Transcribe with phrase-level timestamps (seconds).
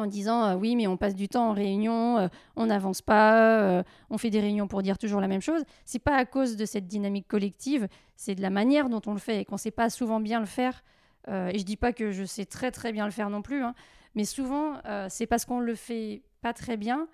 [0.00, 3.60] en disant euh, oui mais on passe du temps en réunion, euh, on n'avance pas,
[3.60, 5.62] euh, on fait des réunions pour dire toujours la même chose.
[5.84, 9.18] C'est pas à cause de cette dynamique collective, c'est de la manière dont on le
[9.18, 10.82] fait et qu'on sait pas souvent bien le faire.
[11.28, 13.74] et je dis pas que je sais très très bien le faire non plus, hein,
[14.14, 17.06] mais souvent c'est parce qu'on le fait pas très bien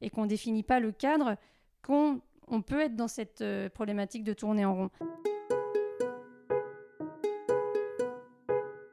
[0.00, 1.36] et qu'on définit pas le cadre
[1.82, 3.42] qu'on on peut être dans cette
[3.74, 4.90] problématique de tourner en rond.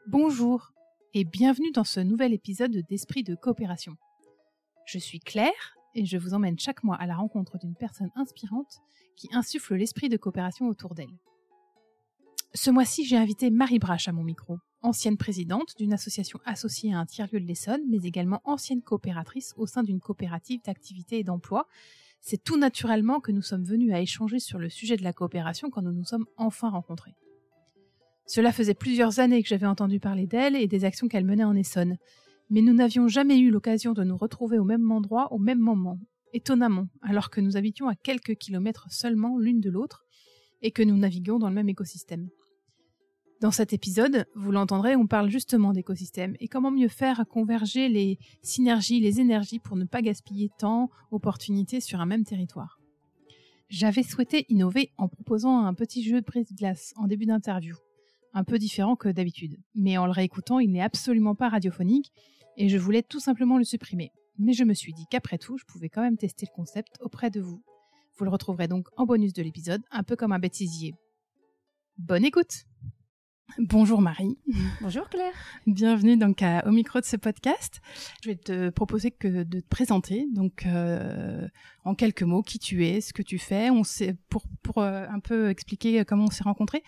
[0.07, 0.71] Bonjour
[1.14, 3.97] et bienvenue dans ce nouvel épisode d'Esprit de coopération.
[4.86, 8.79] Je suis Claire et je vous emmène chaque mois à la rencontre d'une personne inspirante
[9.18, 11.18] qui insuffle l'esprit de coopération autour d'elle.
[12.54, 17.00] Ce mois-ci, j'ai invité Marie Brache à mon micro, ancienne présidente d'une association associée à
[17.00, 21.68] un tiers-lieu de l'Essonne, mais également ancienne coopératrice au sein d'une coopérative d'activité et d'emploi.
[22.21, 25.70] C'est tout naturellement que nous sommes venus à échanger sur le sujet de la coopération
[25.70, 27.15] quand nous nous sommes enfin rencontrés.
[28.25, 31.56] Cela faisait plusieurs années que j'avais entendu parler d'elle et des actions qu'elle menait en
[31.56, 31.98] Essonne,
[32.50, 36.00] mais nous n'avions jamais eu l'occasion de nous retrouver au même endroit au même moment,
[36.34, 40.06] étonnamment, alors que nous habitions à quelques kilomètres seulement l'une de l'autre
[40.62, 42.30] et que nous naviguions dans le même écosystème.
[43.42, 48.20] Dans cet épisode, vous l'entendrez, on parle justement d'écosystème et comment mieux faire converger les
[48.44, 52.80] synergies, les énergies pour ne pas gaspiller temps, opportunités sur un même territoire.
[53.67, 57.76] J'avais souhaité innover en proposant un petit jeu de brise-glace en début d'interview
[58.34, 59.58] un peu différent que d'habitude.
[59.76, 62.12] Mais en le réécoutant, il n'est absolument pas radiophonique
[62.58, 64.12] et je voulais tout simplement le supprimer.
[64.38, 67.30] Mais je me suis dit qu'après tout, je pouvais quand même tester le concept auprès
[67.30, 67.64] de vous.
[68.18, 70.94] Vous le retrouverez donc en bonus de l'épisode, un peu comme un bêtisier.
[71.98, 72.66] Bonne écoute
[73.58, 74.38] Bonjour Marie.
[74.82, 75.34] Bonjour Claire.
[75.68, 77.82] Bienvenue donc au micro de ce podcast.
[78.23, 81.48] Je vais te proposer que de te présenter donc euh,
[81.84, 83.70] en quelques mots qui tu es, ce que tu fais.
[83.70, 86.84] On sait pour pour euh, un peu expliquer comment on s'est rencontrés.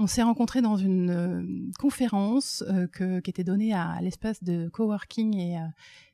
[0.00, 1.42] On s'est rencontrés dans une euh,
[1.80, 5.66] conférence euh, que, qui était donnée à, l'espace de coworking et, euh,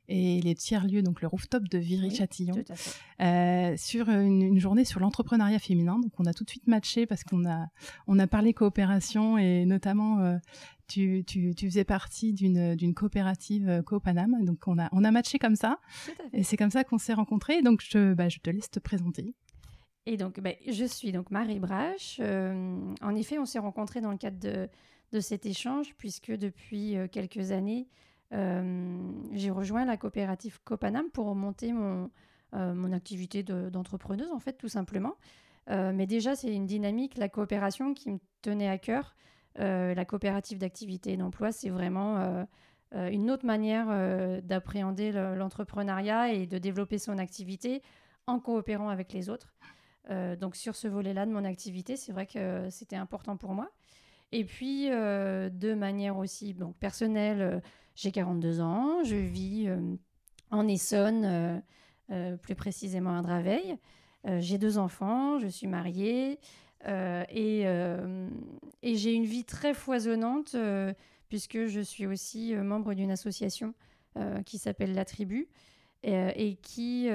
[0.07, 2.55] et les tiers-lieux, donc le rooftop de Viry-Châtillon,
[3.77, 5.99] sur une, journée sur l'entrepreneuriat féminin.
[5.99, 7.67] Donc on a tout de suite matché parce qu'on a,
[8.07, 10.39] on a parlé coopération et notamment
[10.87, 14.45] tu, tu, tu, faisais partie d'une coopérative Copanam.
[14.45, 15.79] Donc on a, on a matché comme ça.
[16.33, 17.63] Et c'est comme ça qu'on s'est rencontrés.
[17.63, 19.33] Donc je, bah, je te laisse te présenter.
[20.07, 22.17] Et donc, ben, je suis donc Marie Brache.
[22.19, 27.07] Euh, en effet, on s'est rencontrés dans le cadre de, cet échange, puisque depuis euh,
[27.07, 27.87] quelques années,
[28.33, 28.97] euh,
[29.31, 32.11] j'ai rejoint la coopérative Copanam pour monter mon,
[32.53, 35.15] mon activité d'entrepreneuse, en fait, tout simplement.
[35.67, 39.15] mais déjà, c'est une dynamique, la coopération qui me tenait à cœur.
[39.57, 42.45] la coopérative d'activité et d'emploi, c'est vraiment
[42.93, 43.87] une autre manière
[44.41, 47.81] d'appréhender l'entrepreneuriat et de développer son activité
[48.25, 49.53] en coopérant avec les autres.
[50.09, 53.71] Euh, donc sur ce volet-là de mon activité, c'est vrai que c'était important pour moi.
[54.31, 57.59] Et puis, euh, de manière aussi donc, personnelle, euh,
[57.95, 59.69] j'ai 42 ans, je vis
[60.51, 61.63] en Essonne,
[62.41, 63.77] plus précisément à Draveil.
[64.39, 66.39] j'ai deux enfants, je suis mariée
[66.85, 70.57] et, et j'ai une vie très foisonnante
[71.29, 73.73] puisque je suis aussi membre d'une association
[74.45, 75.47] qui s'appelle La Tribu
[76.03, 77.07] et qui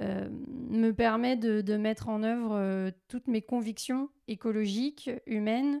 [0.00, 0.28] euh,
[0.70, 5.80] me permet de, mettre en œuvre euh, toutes mes convictions écologiques, humaines,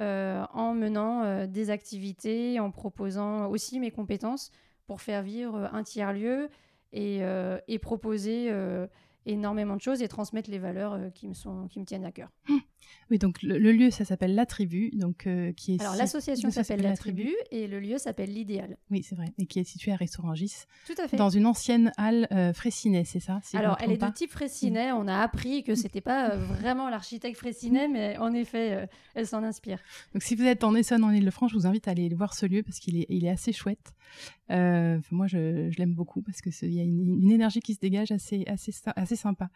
[0.00, 4.52] euh, en menant des activités, en proposant aussi mes compétences
[4.86, 6.50] pour faire vivre un tiers-lieu
[6.92, 7.20] et,
[7.66, 8.50] et, proposer
[9.26, 12.30] énormément de choses et transmettre les valeurs qui, me sont, qui me tiennent à cœur.
[12.48, 12.60] Hum.
[13.10, 15.80] Oui, donc le, lieu, ça s'appelle La Tribu, donc euh, qui est.
[15.80, 18.76] Alors l'association s'appelle La Tribu et le lieu s'appelle l'Idéal.
[18.90, 20.52] Oui, c'est vrai, et qui est situé à Restaurangis.
[20.86, 21.16] Tout à fait.
[21.16, 24.92] Dans une ancienne halle euh, Fraissinet, c'est ça Alors elle est de type Fraissinet.
[24.92, 29.26] On a appris que c'était pas euh, vraiment l'architecte Fraissinet, mais en effet, euh, elle
[29.26, 29.78] s'en inspire.
[30.12, 32.44] Donc si vous êtes en Essonne, en Ile-de-France, je vous invite à aller voir ce
[32.44, 33.92] lieu parce qu'il est, il est assez chouette.
[34.50, 37.80] moi, je, je l'aime beaucoup parce que il y a une, une, énergie qui se
[37.80, 39.48] dégage assez, assez, assez sympa.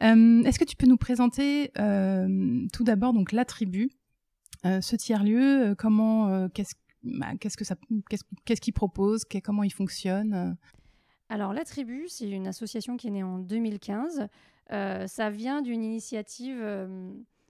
[0.00, 1.70] Est-ce que tu peux nous présenter
[2.72, 3.90] tout d'abord donc la tribu,
[4.66, 7.76] euh, ce tiers lieu, euh, comment, euh, qu'est-ce, bah, qu'est-ce que ça,
[8.44, 10.56] qu'est-ce, qu'il propose, comment il fonctionne
[11.30, 14.28] Alors la tribu, c'est une association qui est née en 2015.
[14.68, 16.62] ça vient d'une initiative,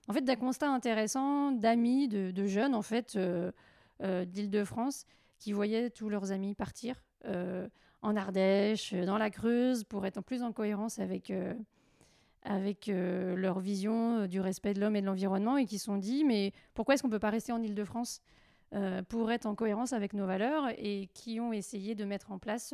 [0.07, 3.19] en fait, d'un constat intéressant d'amis, de, jeunes en fait
[3.99, 5.05] d'Île-de-France
[5.37, 6.95] qui voyaient tous leurs amis partir
[8.01, 11.31] en Ardèche, dans la Creuse, pour être en plus en cohérence avec
[12.43, 15.85] avec euh, leur vision euh, du respect de l'homme et de l'environnement et qui se
[15.85, 18.21] sont dit mais pourquoi est-ce qu'on ne peut pas rester en Ile-de-France france
[18.73, 22.39] euh, pour être en cohérence avec nos valeurs et qui ont essayé de mettre en
[22.39, 22.73] place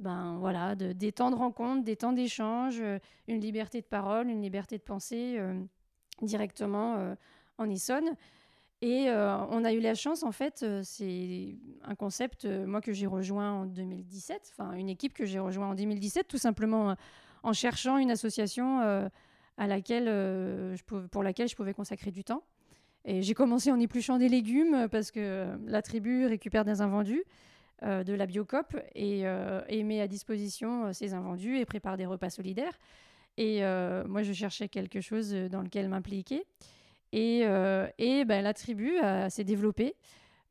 [0.00, 2.80] ben, voilà, de, des temps de rencontre, des temps d'échange,
[3.26, 5.40] une liberté de parole, une liberté de penser
[6.22, 7.16] directement
[7.58, 8.14] en Essonne.
[8.80, 13.52] Et on a eu la chance, en fait, c'est un concept, moi, que j'ai rejoint
[13.52, 16.94] en 2017, enfin, une équipe que j'ai rejoint en 2017, tout simplement
[17.42, 18.78] en cherchant une association
[19.56, 20.76] à laquelle,
[21.10, 22.44] pour laquelle je pouvais consacrer du temps.
[23.04, 27.24] Et j'ai commencé en épluchant des légumes parce que la tribu récupère des invendus.
[27.84, 31.96] Euh, de la Biocop et, euh, et, met à disposition euh, ses invendus et prépare
[31.96, 32.76] des repas solidaires.
[33.36, 33.60] Et
[34.08, 36.44] moi, je cherchais quelque chose dans lequel m'impliquer.
[37.12, 37.44] Et,
[37.98, 38.94] et ben, la tribu
[39.28, 39.96] s'est développée.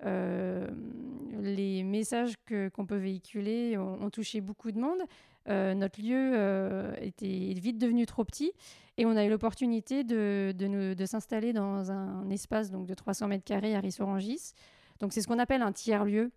[0.04, 5.00] les messages qu'on peut véhiculer ont, touché beaucoup de monde.
[5.48, 8.54] notre lieu était vite devenu trop petit
[8.98, 13.28] et on a eu l'opportunité de, de, de s'installer dans un espace donc, de 300
[13.28, 14.54] mètres carrés à Rissorangis.
[15.00, 16.32] Donc c'est ce qu'on appelle un tiers-lieu.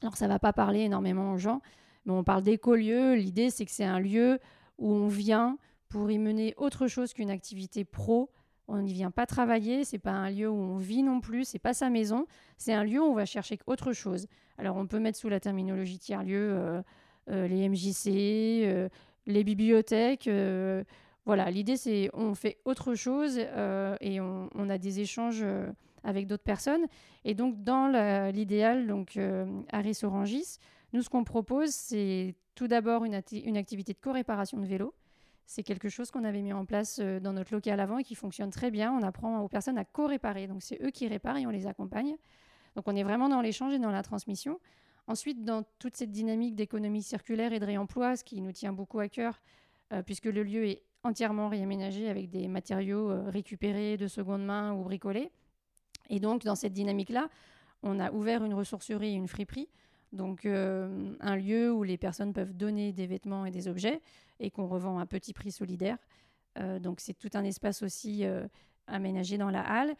[0.00, 1.60] Alors ça ne va pas parler énormément aux gens,
[2.06, 3.14] mais on parle d'écolieu.
[3.14, 4.38] L'idée, c'est que c'est un lieu
[4.78, 8.30] où on vient pour y mener autre chose qu'une activité pro.
[8.68, 11.58] On n'y vient pas travailler, c'est pas un lieu où on vit non plus, c'est
[11.58, 12.26] pas sa maison,
[12.58, 14.26] c'est un lieu où on va chercher autre chose.
[14.58, 16.82] Alors on peut mettre sous la terminologie tiers-lieu euh,
[17.30, 18.88] euh, les MJC, euh,
[19.26, 20.28] les bibliothèques.
[21.24, 25.44] voilà, l'idée c'est on fait autre chose et on, a des échanges
[26.04, 26.86] avec d'autres personnes.
[27.24, 27.88] Et donc, dans
[28.30, 29.18] l'idéal, donc
[29.70, 30.58] Aris Orangis,
[30.92, 34.94] nous, ce qu'on propose, c'est tout d'abord une, une, activité de co-réparation de vélo.
[35.50, 38.14] C'est quelque chose qu'on avait mis en place euh, dans notre local avant et qui
[38.14, 38.92] fonctionne très bien.
[38.92, 40.46] On apprend aux personnes à co-réparer.
[40.46, 42.16] Donc, c'est eux qui réparent et on les accompagne.
[42.76, 44.60] Donc, on est vraiment dans l'échange et dans la transmission.
[45.06, 49.00] Ensuite, dans toute cette dynamique d'économie circulaire et de réemploi, ce qui nous tient beaucoup
[49.00, 49.40] à cœur,
[49.94, 54.82] euh, puisque le lieu est entièrement réaménagé avec des matériaux récupérés de seconde main ou
[54.82, 55.30] bricolés.
[56.10, 57.30] Et donc, dans cette dynamique-là,
[57.82, 59.70] on a ouvert une ressourcerie et une friperie.
[60.12, 64.02] Donc, euh, un lieu où les personnes peuvent donner des vêtements et des objets
[64.40, 65.98] et qu'on revend à petit prix solidaire.
[66.58, 68.46] Euh, donc, c'est tout un espace aussi euh,
[68.86, 69.94] aménagé dans la halle.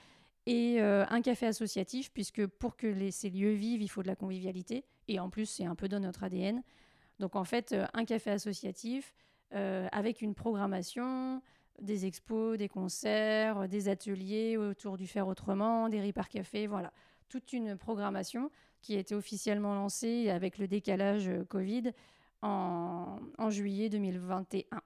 [0.46, 4.82] Et un café associatif, puisque pour que ces lieux vivent, il faut de la convivialité.
[5.06, 6.62] Et en plus, c'est un peu dans notre ADN.
[7.18, 9.12] Donc, en fait, un café associatif
[9.50, 11.42] avec une programmation,
[11.82, 16.94] des expos, des concerts, des ateliers autour du faire autrement, des par café, voilà.
[17.28, 18.50] Toute une programmation
[18.80, 21.92] qui a été officiellement lancée avec le décalage Covid
[22.42, 24.80] en, en juillet 2021.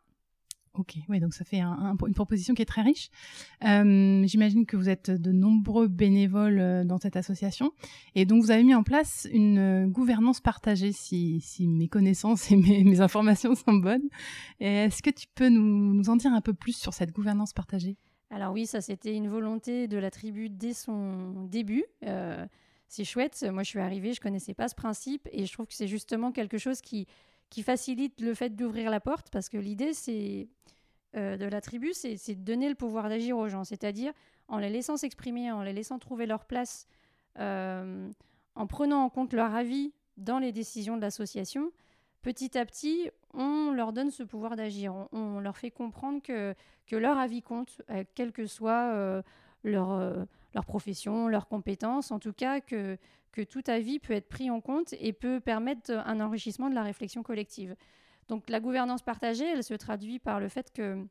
[0.75, 3.11] Ok, oui, donc ça fait une proposition qui est très riche.
[3.63, 7.73] Euh, j'imagine que vous êtes de nombreux bénévoles euh, dans cette association,
[8.15, 12.57] et donc vous avez mis en place une euh, gouvernance partagée, si, mes connaissances et
[12.57, 14.09] mes, informations sont bonnes.
[14.61, 17.99] Est-ce que tu peux nous, en dire un peu plus sur cette gouvernance partagée?
[18.31, 21.85] Alors oui, ça c'était une volonté de la tribu dès son début.
[22.89, 23.45] c'est chouette.
[23.53, 26.33] Moi, je suis arrivée, je connaissais pas ce principe, et je trouve que c'est justement
[26.33, 27.07] quelque chose qui
[27.53, 30.49] qui facilite le fait d'ouvrir la porte, parce que l'idée c'est
[31.15, 34.15] euh, de la tribu, c'est de donner le pouvoir d'agir aux gens, c'est-à-dire
[34.49, 36.87] en les laissant s'exprimer, en les laissant trouver leur place,
[37.39, 38.11] euh,
[38.55, 41.73] en prenant en compte leur avis dans les décisions de l'association,
[42.23, 44.95] petit à petit, on leur donne ce pouvoir d'agir.
[45.13, 46.55] On, leur fait comprendre que,
[46.87, 49.23] que leur avis compte, euh, quelle que soit
[49.63, 52.99] leur, leur profession, leurs compétences, en tout cas que,
[53.33, 56.83] que tout avis peut être pris en compte et peut permettre un enrichissement de la
[56.83, 57.75] réflexion collective.
[58.29, 61.05] Donc la gouvernance partagée, elle se traduit par le fait que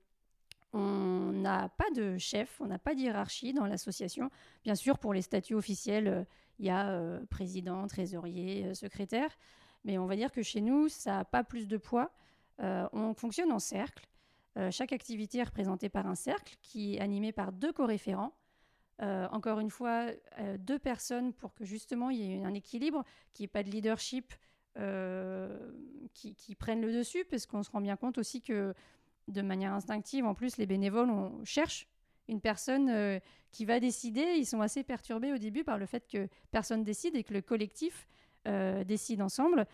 [0.74, 4.30] on n'a pas de chef, on n'a pas de hiérarchie dans l'association.
[4.64, 6.24] Bien sûr, pour les statuts officiels, euh,
[6.60, 9.38] il y a euh, président, trésorier, euh, secrétaire,
[9.84, 12.12] mais on va dire que chez nous, ça n'a pas plus de poids.
[12.60, 14.08] on fonctionne en cercle.
[14.70, 18.34] chaque activité est représentée par un cercle qui est animé par deux co-référents
[19.02, 23.04] euh, encore une fois, euh, deux personnes pour que justement il y ait un équilibre,
[23.34, 24.34] qu'il n'y ait pas de leadership
[24.78, 25.58] euh,
[26.14, 28.76] qui, prennent le dessus, parce qu'on se rend bien compte aussi que
[29.28, 31.88] de manière instinctive, en plus, les bénévoles, on cherche
[32.28, 33.20] une personne
[33.52, 34.36] qui va décider.
[34.38, 37.42] Ils sont assez perturbés au début par le fait que personne décide et que le
[37.42, 38.08] collectif
[38.86, 39.66] décide ensemble.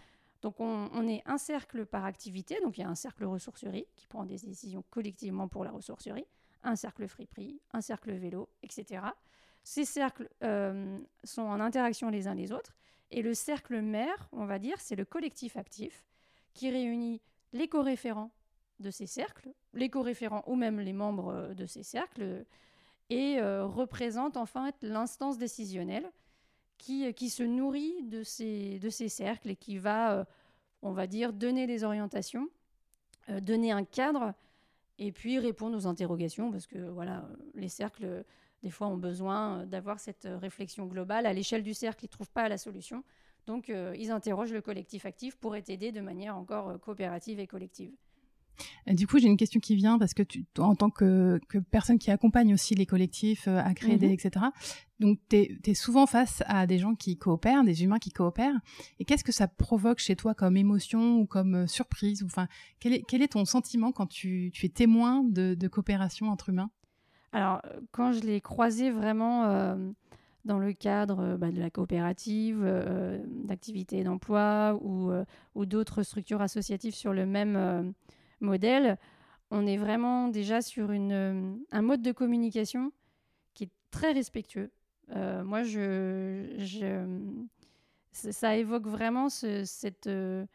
[0.42, 3.88] Donc on, on, est un cercle par activité, donc il y a un cercle ressourcerie
[3.96, 6.28] qui prend des décisions collectivement pour la ressourcerie
[6.64, 9.04] un cercle friperie, un cercle vélo, etc.
[9.64, 12.76] Ces cercles euh, sont en interaction les uns les autres.
[13.12, 16.04] Et le cercle mère, on va dire, c'est le collectif actif
[16.54, 17.22] qui réunit
[17.54, 18.32] les co-référents
[18.80, 22.46] de ces cercles, les co-référents ou même les membres de ces cercles,
[23.10, 26.12] et euh, représente enfin l'instance décisionnelle
[26.78, 30.26] qui, se nourrit de ces, de ces cercles et qui va, euh,
[30.82, 32.50] on va dire, donner des orientations,
[33.42, 34.34] donner un cadre
[35.00, 38.24] et puis répondre aux interrogations, parce que voilà, les cercles,
[38.64, 41.26] des fois, ont besoin d'avoir cette réflexion globale.
[41.26, 43.04] À l'échelle du cercle, ils ne trouvent pas la solution.
[43.48, 47.40] Donc, euh, ils interrogent le collectif actif pour être aidés de manière encore euh, coopérative
[47.40, 47.94] et collective.
[48.88, 52.00] Du coup, j'ai une question qui vient parce que tu, en tant que, que personne
[52.00, 54.14] qui accompagne aussi les collectifs euh, à créer des, mhm.
[54.14, 54.46] etc.
[55.00, 58.60] Donc, tu es, souvent face à des gens qui coopèrent, des humains qui coopèrent.
[59.00, 62.48] Et qu'est-ce que ça provoque chez toi comme émotion ou comme euh, surprise Enfin,
[62.80, 66.50] quel est, quel est ton sentiment quand tu, tu es témoin de, de, coopération entre
[66.50, 66.70] humains?
[67.34, 69.78] Alors, euh, quand je l'ai croisé vraiment
[70.46, 72.66] dans le cadre bah, de la coopérative,
[73.44, 75.12] d'activités d'emploi ou,
[75.56, 77.94] ou d'autres structures associatives sur le même
[78.40, 78.98] modèle,
[79.52, 82.92] on est vraiment déjà sur une, euh, un mode de communication
[83.54, 84.72] qui est très respectueux.
[85.16, 87.06] Euh, moi, je, je,
[88.12, 90.46] ça évoque vraiment cette, euh,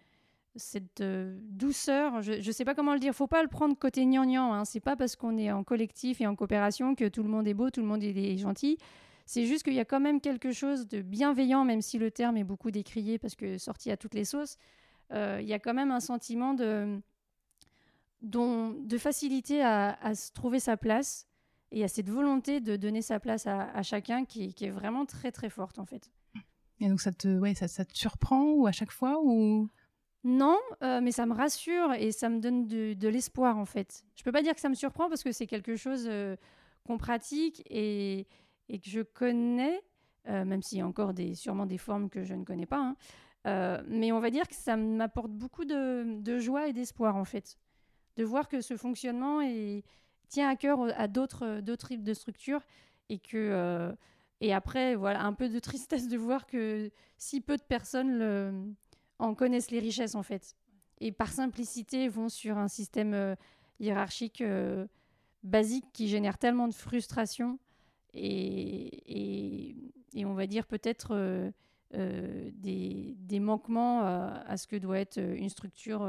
[0.56, 2.20] cette douceur.
[2.20, 3.14] Je ne sais pas comment le dire.
[3.14, 4.52] faut pas le prendre côté gnangnan.
[4.52, 4.64] Hein.
[4.66, 7.54] C'est pas parce qu'on est en collectif et en coopération que tout le monde est
[7.54, 8.76] beau, tout le monde est gentil.
[9.24, 12.36] C'est juste qu'il y a quand même quelque chose de bienveillant, même si le terme
[12.36, 14.58] est beaucoup décrié parce que sorti à toutes les sauces.
[15.12, 17.00] il y a quand même un sentiment de
[18.22, 21.26] dont, de facilité à, se trouver sa place
[21.70, 25.50] et à cette volonté de donner sa place à, chacun qui, est vraiment très très
[25.50, 26.10] forte en fait.
[26.80, 29.68] Et donc ça te, ouais, ça, ça te surprend ou à chaque fois ou?
[30.24, 34.04] Non, euh, mais ça me rassure et ça me donne de, l'espoir en fait.
[34.14, 36.36] Je peux pas dire que ça me surprend parce que c'est quelque chose euh,
[36.86, 38.28] qu'on pratique et,
[38.68, 39.82] et, que je connais,
[40.28, 42.94] euh, même s'il y a encore des, sûrement des formes que je ne connais pas.
[43.44, 43.82] Hein.
[43.88, 47.58] mais on va dire que ça m'apporte beaucoup de, de joie et d'espoir en fait
[48.16, 49.40] de voir que ce fonctionnement
[50.28, 52.62] tient à cœur à d'autres types de structures
[53.08, 53.92] et que euh,
[54.40, 58.74] et après voilà un peu de tristesse de voir que si peu de personnes
[59.18, 60.56] en connaissent les richesses en fait.
[61.00, 63.34] Et par simplicité vont sur un système euh,
[63.80, 64.86] hiérarchique euh,
[65.42, 67.58] basique qui génère tellement de frustration
[68.14, 69.74] et,
[70.14, 71.50] et, on va dire peut-être
[71.94, 76.06] des, des, manquements à ce que doit être une structure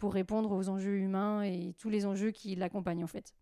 [0.00, 3.34] pour répondre aux enjeux humains et tous les enjeux qui l'accompagnent en fait.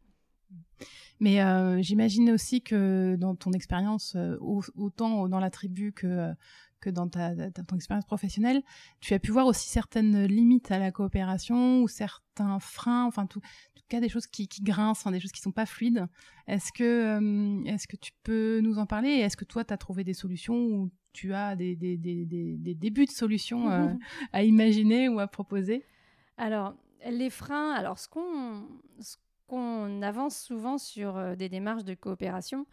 [1.21, 6.35] Mais euh, j'imagine aussi que dans ton expérience, euh, autant dans la tribu que, euh,
[6.81, 8.62] que dans, ta, ton expérience professionnelle,
[9.00, 13.41] tu as pu voir aussi certaines limites à la coopération ou certains freins, enfin tout,
[13.41, 16.07] en tout cas des choses qui, qui grincent, des choses qui sont pas fluides.
[16.47, 19.11] Est-ce que, est-ce que tu peux nous en parler?
[19.11, 22.75] Est-ce que toi tu as trouvé des solutions ou tu as des, des, des, des
[22.75, 23.69] débuts de solutions
[24.33, 25.85] à imaginer ou à proposer?
[26.38, 32.64] Alors, les freins, alors ce qu'on avance souvent sur euh, des démarches de coopération,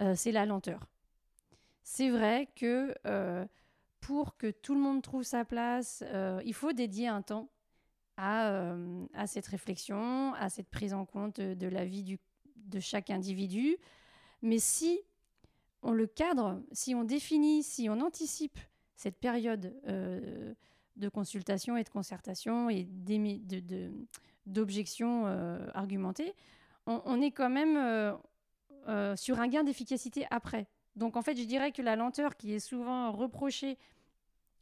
[0.00, 0.88] euh, c'est la lenteur.
[1.84, 3.46] C'est vrai que euh,
[4.00, 6.04] pour que tout le monde trouve sa place,
[6.44, 7.48] il faut dédier un temps
[8.18, 8.76] à,
[9.26, 12.18] cette réflexion, à cette prise en compte de, la vie
[12.56, 13.78] de chaque individu.
[14.42, 15.00] Mais si
[15.82, 18.58] on le cadre, si on définit, si on anticipe
[18.94, 19.74] cette période
[20.96, 22.86] de consultation et de concertation et
[24.46, 26.34] d'objections euh, argumentées,
[26.86, 28.12] on, est quand même euh,
[28.88, 30.66] euh, sur un gain d'efficacité après.
[30.96, 33.78] Donc en fait, je dirais que la lenteur qui est souvent reprochée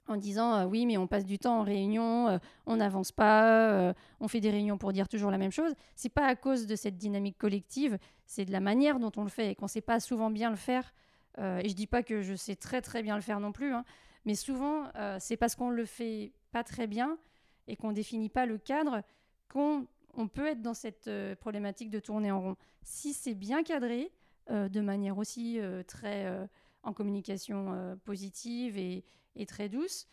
[0.09, 4.41] en disant oui mais on passe du temps en réunion, on n'avance pas, on fait
[4.41, 7.39] des réunions pour dire toujours la même chose, c'est pas à cause de cette dynamique
[7.39, 10.51] collective, c'est de la manière dont on le fait et qu'on sait pas souvent bien
[10.51, 10.93] le faire.
[11.39, 13.85] et je dis pas que je sais très très bien le faire non plus, hein,
[14.25, 17.19] mais souvent, euh, c'est parce qu'on le fait pas très bien
[17.67, 19.03] et qu'on définit pas le cadre
[19.49, 22.57] qu'on on peut être dans cette euh, problématique de tourner en rond.
[22.83, 24.13] Si c'est bien cadré,
[24.51, 26.49] euh, de manière aussi très
[26.83, 29.05] en communication positive et,
[29.37, 30.09] et, très douce,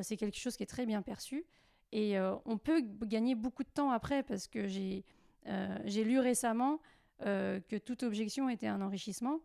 [0.00, 1.44] c'est quelque chose qui est très bien perçu.
[1.92, 5.04] Et on peut gagner beaucoup de temps après parce que j'ai
[5.86, 6.80] lu récemment
[7.20, 9.40] que toute objection était un enrichissement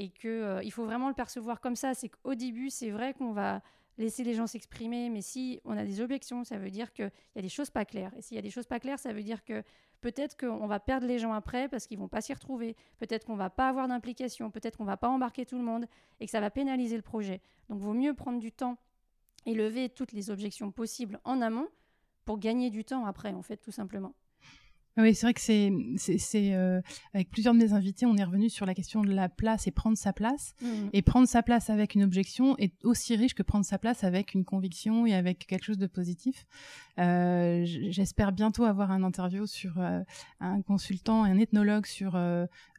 [0.00, 1.92] et qu'il euh, il faut vraiment le percevoir comme ça.
[1.92, 3.60] C'est qu'au début, c'est vrai qu'on va
[3.98, 7.38] laisser les gens s'exprimer, mais si on a des objections, ça veut dire qu'il y
[7.38, 8.10] a des choses pas claires.
[8.16, 9.62] Et s'il y a des choses pas claires, ça veut dire que
[10.00, 12.76] peut-être qu'on va perdre les gens après parce qu'ils vont pas s'y retrouver.
[12.96, 14.50] Peut-être qu'on va pas avoir d'implication.
[14.50, 15.84] Peut-être qu'on va pas embarquer tout le monde
[16.18, 17.42] et que ça va pénaliser le projet.
[17.68, 18.78] Donc, vaut mieux prendre du temps
[19.44, 21.68] et lever toutes les objections possibles en amont
[22.24, 24.14] pour gagner du temps après, en fait, tout simplement.
[25.00, 26.80] Oui, c'est vrai que c'est, c'est, euh,
[27.14, 29.70] avec plusieurs de mes invités, on est revenu sur la question de la place et
[29.70, 30.54] prendre sa place.
[30.60, 30.66] Mmh.
[30.92, 34.34] Et prendre sa place avec une objection est aussi riche que prendre sa place avec
[34.34, 36.46] une conviction et avec quelque chose de positif.
[36.98, 40.00] Euh, j'espère bientôt avoir un interview sur euh,
[40.40, 42.18] un consultant un ethnologue sur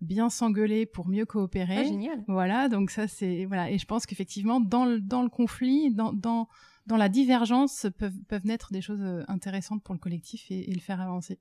[0.02, 1.78] bien s'engueuler pour mieux coopérer.
[1.78, 2.24] Ah, génial.
[2.28, 3.72] Voilà, donc ça c'est voilà.
[3.72, 6.48] Et je pense qu'effectivement dans le dans le conflit, dans dans
[6.88, 10.82] dans la divergence peuvent, peuvent naître des choses intéressantes pour le collectif et, et le
[10.82, 11.40] faire avancer.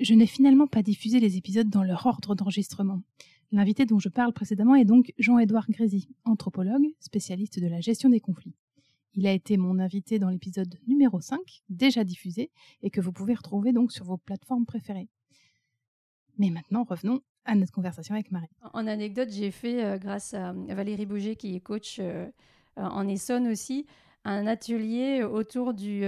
[0.00, 3.02] Je n'ai finalement pas diffusé les épisodes dans leur ordre d'enregistrement.
[3.52, 8.18] L'invité dont je parle précédemment est donc Jean-Édouard Grésy, anthropologue, spécialiste de la gestion des
[8.18, 8.54] conflits.
[9.12, 11.38] Il a été mon invité dans l'épisode numéro 5,
[11.68, 12.50] déjà diffusé,
[12.82, 15.10] et que vous pouvez retrouver donc sur vos plateformes préférées.
[16.38, 18.48] Mais maintenant, revenons à notre conversation avec Marie.
[18.72, 22.26] En anecdote, j'ai fait, euh, grâce à Valérie Bouger, qui est coach euh,
[22.76, 23.84] en Essonne aussi,
[24.24, 26.04] un atelier autour du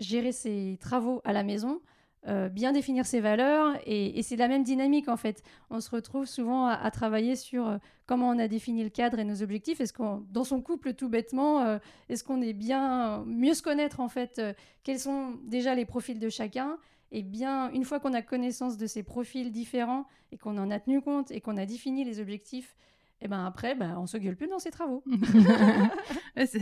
[0.00, 1.80] gérer ses travaux à la maison
[2.26, 5.42] euh, bien définir ses valeurs et, c'est la même dynamique en fait.
[5.68, 7.76] On se retrouve souvent à, travailler sur euh,
[8.06, 9.80] comment on a défini le cadre et nos objectifs.
[9.80, 11.78] Est-ce qu'on, dans son couple tout bêtement, euh,
[12.08, 14.40] est-ce qu'on est bien mieux se connaître en fait
[14.84, 16.78] Quels sont déjà les profils de chacun?
[17.12, 20.80] Et bien, une fois qu'on a connaissance de ces profils différents et qu'on en a
[20.80, 22.74] tenu compte et qu'on a défini les objectifs
[23.20, 25.02] et ben après, ben, on se gueule plus dans ses travaux.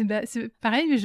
[0.04, 0.98] Bah, c'est pareil,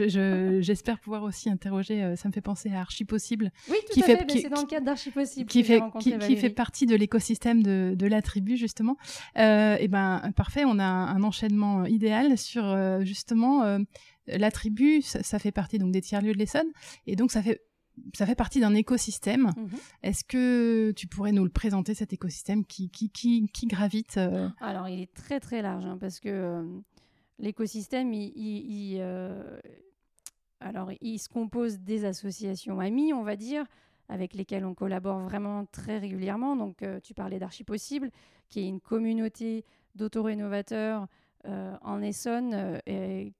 [0.62, 3.52] j'espère pouvoir aussi interroger, euh, ça me fait penser à Archi Possible.
[3.70, 6.50] Oui, tout qui à fait, c'est dans le cadre d'Archi Possible qui, fait, qui, fait
[6.50, 8.98] partie de l'écosystème de, de, la tribu, justement.
[9.38, 13.80] Euh, et ben parfait, on a un, enchaînement idéal sur euh, justement
[14.28, 16.68] la tribu, ça, ça, fait partie donc des tiers-lieux de l'Essonne,
[17.06, 17.62] et donc ça fait
[18.14, 19.52] ça fait partie d'un écosystème.
[19.58, 19.70] Mhm.
[20.04, 24.50] Est-ce que tu pourrais nous le présenter, cet écosystème qui, qui, qui, qui gravite euh
[24.60, 26.64] Alors, il est très très large, hein, parce que euh,
[27.40, 29.60] l'écosystème, il, il, euh,
[30.60, 33.66] alors, il se compose des associations amies, on va dire,
[34.10, 36.56] avec lesquelles on collabore vraiment très régulièrement.
[36.56, 38.10] Donc, tu parlais d'Archipossible,
[38.50, 41.08] qui est une communauté d'autorénovateurs
[41.44, 42.80] en Essonne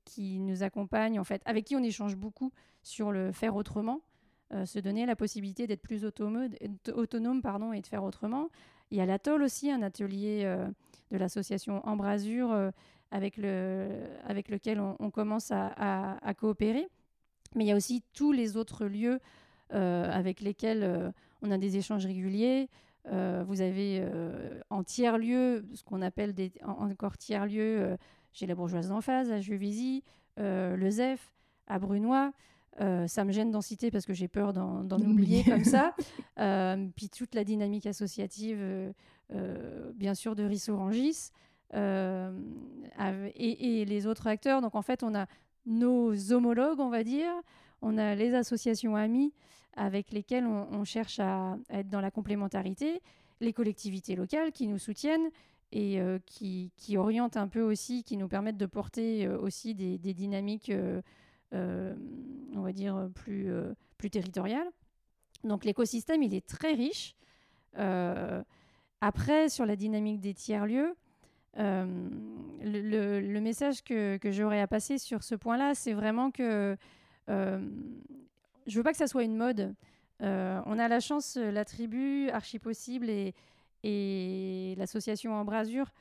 [0.04, 2.52] qui nous accompagne, en fait, avec qui on échange beaucoup
[2.84, 4.02] sur le faire autrement.
[4.54, 8.48] Euh, se donner la possibilité d'être plus autonome, et de faire autrement.
[8.92, 10.66] Il y a l'atoll aussi, un atelier euh,
[11.12, 12.72] de l'association Embrasure euh,
[13.12, 13.90] avec, le,
[14.26, 16.88] avec lequel on, commence à, coopérer.
[17.56, 19.20] Mais il y a aussi tous les autres lieux
[19.70, 22.70] avec lesquels on a des échanges réguliers.
[23.06, 24.06] vous avez
[24.70, 27.98] en tiers-lieu, ce qu'on appelle encore tiers-lieu,
[28.34, 30.04] j'ai la bourgeoise d'en face, à Juvisy,
[30.38, 31.34] le ZEF,
[31.68, 32.32] à Brunois.
[32.80, 35.96] Euh, ça me gêne d'en citer parce que j'ai peur d'en oublier comme ça.
[36.40, 41.32] Euh, puis toute la dynamique associative, euh, bien sûr, de Rissorangis
[41.74, 42.30] et,
[43.40, 44.62] et, les autres acteurs.
[44.62, 45.26] Donc en fait, on a
[45.66, 47.32] nos homologues, on va dire.
[47.82, 49.34] On a les associations amies
[49.76, 53.02] avec lesquelles on, cherche à, être dans la complémentarité.
[53.42, 55.30] Les collectivités locales qui nous soutiennent
[55.72, 60.14] et qui, qui, orientent un peu aussi, qui nous permettent de porter aussi des, des
[60.14, 61.02] dynamiques euh,
[61.54, 64.10] on va dire, plus, euh, plus.
[65.44, 67.16] Donc l'écosystème, il est très riche.
[67.78, 68.44] Euh,
[69.02, 70.96] après, sur la dynamique des tiers-lieux,
[71.56, 76.76] le, message que, que j'aurais à passer sur ce point-là, c'est vraiment que
[77.28, 79.74] je veux pas que ça soit une mode.
[80.20, 83.34] on a la chance, la tribu Archipossible et,
[83.84, 85.92] et l'association Embrasure,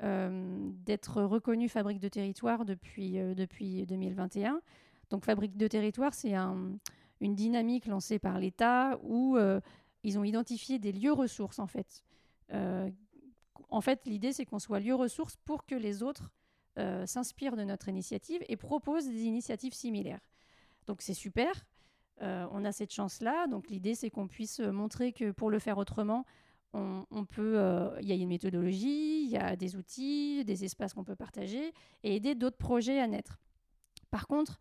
[0.00, 4.60] d'être reconnue fabrique de territoire depuis, depuis 2021.
[5.10, 9.60] Donc Fabrique de territoire, c'est une dynamique lancée par l'État où euh,
[10.02, 12.02] ils ont identifié des lieux ressources en fait.
[12.52, 12.90] Euh,
[13.68, 16.30] en fait, l'idée c'est qu'on soit lieu ressource pour que les autres
[16.78, 20.20] euh, s'inspirent de notre initiative et proposent des initiatives similaires.
[20.86, 21.66] Donc c'est super.
[22.20, 23.46] on a cette chance-là.
[23.46, 26.24] Donc l'idée c'est qu'on puisse montrer que pour le faire autrement,
[26.72, 27.58] on, peut,
[28.02, 31.72] il y a une méthodologie, il y a des outils, des espaces qu'on peut partager
[32.02, 33.38] et aider d'autres projets à naître.
[34.10, 34.60] Par contre,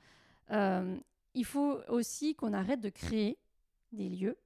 [0.52, 0.96] euh,
[1.34, 3.38] il faut aussi qu'on arrête de créer
[3.92, 4.38] des lieux,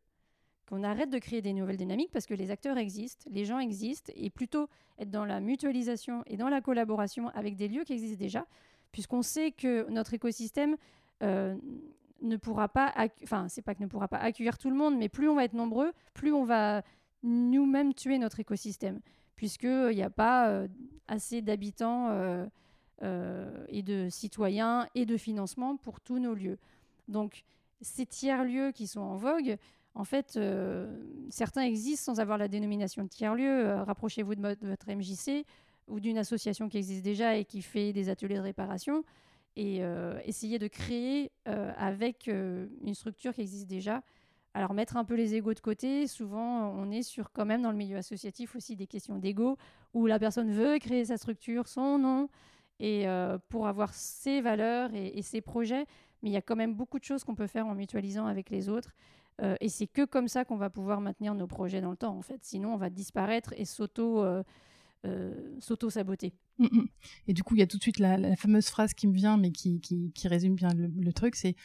[0.67, 4.11] qu'on arrête de créer des nouvelles dynamiques parce que les acteurs existent, les gens existent,
[4.15, 8.19] et plutôt être dans la mutualisation et dans la collaboration avec des lieux qui existent
[8.19, 8.45] déjà,
[8.91, 10.77] puisqu'on sait que notre écosystème
[11.23, 11.55] euh,
[12.21, 15.09] ne pourra pas, enfin, c'est pas que ne pourra pas accueillir tout le monde, mais
[15.09, 16.83] plus on va être nombreux, plus on va
[17.23, 18.99] nous-mêmes tuer notre écosystème,
[19.35, 20.67] puisqu'il n'y a pas euh,
[21.07, 22.09] assez d'habitants
[23.01, 26.57] et de citoyens et de financement pour tous nos lieux.
[27.07, 27.43] Donc
[27.81, 29.57] ces tiers-lieux qui sont en vogue,
[29.95, 30.87] en fait, euh,
[31.29, 33.67] certains existent sans avoir la dénomination de tiers-lieu.
[33.67, 35.45] Euh, rapprochez-vous de, votre MJC
[35.87, 39.03] ou d'une association qui existe déjà et qui fait des ateliers de réparation
[39.55, 39.81] et
[40.23, 44.03] essayez de créer avec une structure qui existe déjà.
[44.53, 47.71] Alors mettre un peu les égaux de côté, souvent on est sur quand même dans
[47.71, 49.57] le milieu associatif aussi des questions d'ego
[49.93, 52.29] où la personne veut créer sa structure, son nom,
[52.79, 55.85] et euh, pour avoir ses valeurs et, ses projets.
[56.21, 58.49] Mais il y a quand même beaucoup de choses qu'on peut faire en mutualisant avec
[58.49, 58.93] les autres.
[59.41, 62.17] Euh, et c'est que comme ça qu'on va pouvoir maintenir nos projets dans le temps,
[62.17, 62.39] en fait.
[62.43, 64.25] Sinon, on va disparaître et s'auto...
[65.05, 66.33] Euh, s'auto-saboter.
[66.57, 66.87] Mm, mm.
[67.27, 69.37] Et du coup, il y a tout de suite la, fameuse phrase qui me vient,
[69.37, 71.55] mais qui, qui, résume bien le, truc, c'est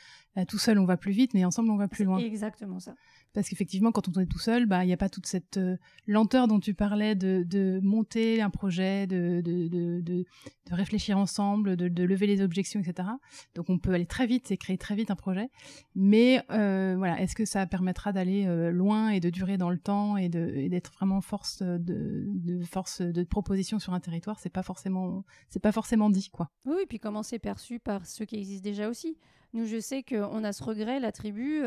[0.47, 2.19] tout seul on va plus vite, mais ensemble on va plus loin.
[2.19, 2.95] Exactement ça.
[3.35, 5.77] Parce qu'effectivement, quand on est tout seul, bah, il n'y a pas toute cette euh,
[6.07, 10.25] lenteur dont tu parlais de, monter un projet, de, de,
[10.71, 13.09] réfléchir ensemble, de, lever les objections, etc.
[13.57, 15.51] Donc on peut aller très vite et créer très vite un projet.
[15.97, 19.79] Mais euh, voilà, est-ce que ça permettra d'aller euh, loin et de durer dans le
[19.79, 25.25] temps et d'être vraiment force de, force de proposition sur un territoire C'est pas forcément,
[25.51, 26.51] c'est pas forcément dit, quoi.
[26.67, 29.19] Oui, et puis comment c'est perçu par ceux qui existent déjà aussi?
[29.55, 31.63] Nous, je sais qu'on a ce regret, la tribu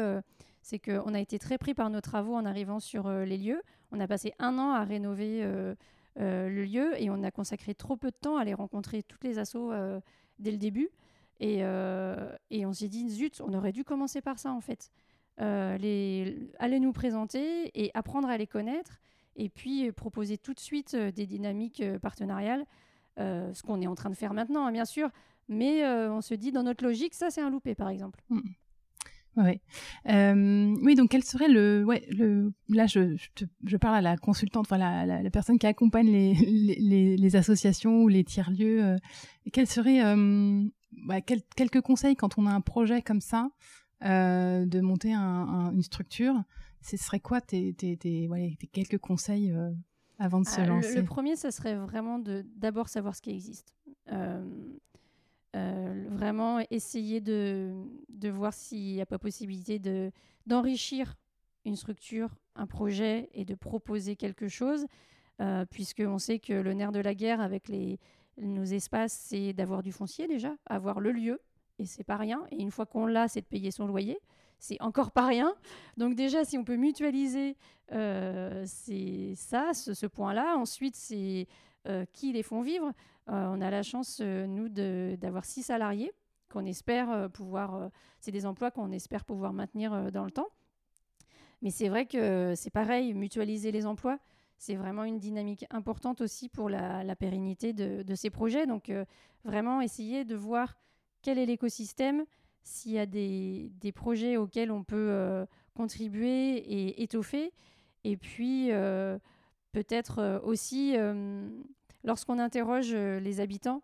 [0.68, 3.62] c'est qu'on a été très pris par nos travaux en arrivant sur euh, les lieux.
[3.94, 5.74] On a passé un an à rénover euh,
[6.20, 9.24] euh, le lieu et on a consacré trop peu de temps à aller rencontrer toutes
[9.24, 9.72] les assos
[10.40, 10.90] dès le début.
[11.40, 14.92] Et, on s'est dit, zut, on aurait dû commencer par ça en fait.
[15.40, 19.00] Les, aller nous présenter et apprendre à les connaître
[19.38, 22.66] et puis proposer tout de suite des dynamiques partenariales,
[23.16, 25.12] ce qu'on est en train de faire maintenant, hein, bien sûr.
[25.48, 28.22] Mais on se dit, dans notre logique, ça c'est un loupé par exemple.
[28.30, 28.42] Mmh.
[29.38, 29.62] Ouais.
[30.08, 33.16] Euh, oui, donc quel serait le, ouais, le, là je,
[33.64, 36.34] je, parle à la consultante, enfin la, la, personne qui accompagne les,
[36.80, 38.84] les, les, associations ou les tiers lieux.
[38.84, 38.98] Euh,
[39.54, 40.64] quels seraient euh,
[41.56, 43.50] quelques conseils quand on a un projet comme ça
[44.02, 46.34] de monter un, une structure
[46.82, 48.28] Ce serait quoi tes, tes, tes,
[48.60, 49.54] tes quelques conseils
[50.18, 53.30] avant de se ah, lancer le, premier, ce serait vraiment de d'abord savoir ce qui
[53.30, 53.76] existe.
[55.54, 57.74] Vraiment essayer de,
[58.18, 60.12] de voir s'il n'y a pas possibilité de,
[60.46, 61.16] d'enrichir
[61.66, 64.86] une structure, un projet et de proposer quelque chose,
[65.42, 68.00] euh, puisqu'on sait que le nerf de la guerre avec les,
[68.38, 71.42] nos espaces, c'est d'avoir du foncier déjà, avoir le lieu,
[71.80, 72.46] et c'est pas rien.
[72.52, 74.20] Et une fois qu'on l'a, c'est de payer son loyer.
[74.60, 75.54] C'est encore pas rien.
[75.98, 77.56] Donc déjà, si on peut mutualiser,
[77.92, 80.58] euh, c'est ça, ce, point-là.
[80.58, 81.48] Ensuite, c'est
[81.88, 82.92] euh, qui les font vivre.
[83.30, 86.12] Euh, on a la chance, nous, d'avoir six salariés
[86.50, 87.90] qu'on espère pouvoir.
[88.20, 90.50] c'est des emplois qu'on espère pouvoir maintenir dans le temps.
[91.62, 94.20] Mais c'est vrai que c'est pareil, mutualiser les emplois,
[94.58, 98.68] c'est vraiment une dynamique importante aussi pour la, pérennité de, ces projets.
[98.68, 98.92] Donc,
[99.44, 100.78] vraiment essayer de voir
[101.24, 102.26] quel est l'écosystème,
[102.64, 107.54] s'il y a des, projets auxquels on peut contribuer et étoffer.
[108.04, 108.70] Et puis,
[109.72, 110.96] peut-être aussi
[112.08, 113.84] Lorsqu'on interroge euh, les habitants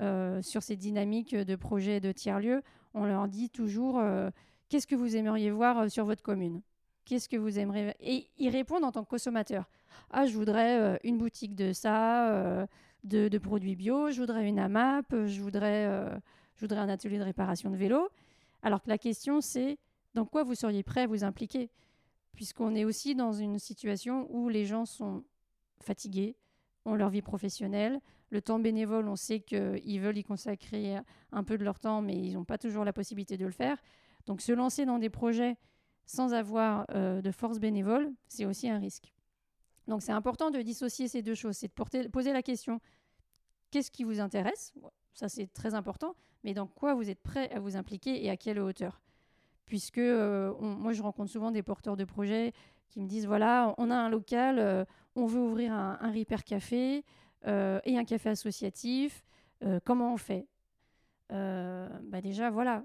[0.00, 2.62] euh, sur ces dynamiques de projets de tiers-lieux,
[2.94, 4.30] on leur dit toujours euh,
[4.68, 6.62] qu'est-ce que vous aimeriez voir sur votre commune?
[7.04, 9.68] Qu'est-ce que vous aimeriez Et ils répondent en tant que consommateurs.
[10.10, 12.66] Ah, je voudrais une boutique de ça,
[13.04, 15.84] de, produits bio, je voudrais une AMAP, je voudrais,
[16.54, 18.08] je voudrais un atelier de réparation de vélo.
[18.62, 19.78] Alors que la question, c'est
[20.14, 21.70] dans quoi vous seriez prêt à vous impliquer?
[22.32, 25.22] Puisqu'on est aussi dans une situation où les gens sont
[25.80, 26.36] fatigués,
[26.84, 28.00] ont leur vie professionnelle.
[28.30, 30.96] Le temps bénévole, on sait qu'ils veulent y consacrer
[31.32, 33.78] un peu de leur temps, mais ils n'ont pas toujours la possibilité de le faire.
[34.26, 35.56] Donc se lancer dans des projets
[36.06, 39.12] sans avoir euh, de force bénévole, c'est aussi un risque.
[39.88, 42.80] Donc c'est important de dissocier ces deux choses, c'est de poser la question,
[43.70, 44.72] qu'est-ce qui vous intéresse?
[45.12, 48.36] Ça c'est très important, mais dans quoi vous êtes prêt à vous impliquer et à
[48.36, 49.00] quelle hauteur?
[49.66, 52.52] Puisque euh, moi je rencontre souvent des porteurs de projets
[52.88, 54.84] qui me disent, voilà, on a un local, euh,
[55.16, 57.04] on veut ouvrir un, un Repair Café
[57.46, 59.24] euh, et un café associatif.
[59.62, 60.46] Euh, comment on fait?
[61.30, 62.84] Bah Déjà, voilà.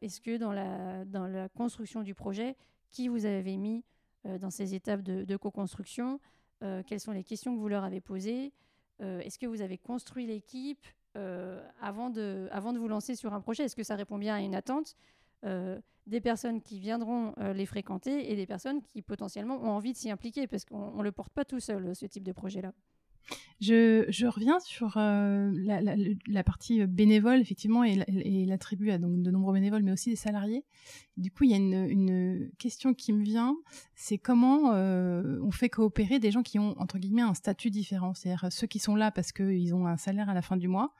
[0.00, 2.56] Est-ce que dans la, dans la construction du projet,
[2.90, 3.84] qui vous avez mis
[4.24, 6.18] dans ces étapes de, co-construction?
[6.60, 8.52] Quelles sont les questions que vous leur avez posées?
[8.98, 10.84] Est-ce que vous avez construit l'équipe
[11.80, 13.64] avant, de, avant de vous lancer sur un projet?
[13.64, 14.96] Est-ce que ça répond bien à une attente?
[16.06, 19.98] Des personnes qui viendront euh, les fréquenter et des personnes qui potentiellement ont envie de
[19.98, 22.72] s'y impliquer parce qu'on ne le porte pas tout seul, ce type de projet-là.
[23.60, 28.04] Je, reviens sur euh, la, partie bénévole, effectivement, et, la,
[28.54, 30.64] a donc de nombreux bénévoles, mais aussi des salariés.
[31.16, 33.56] Du coup, il y a une, question qui me vient,
[33.94, 38.14] c'est comment euh, on fait coopérer des gens qui ont, entre guillemets, un statut différent.
[38.14, 40.94] C'est-à-dire ceux qui sont là parce qu'ils ont un salaire à la fin du mois,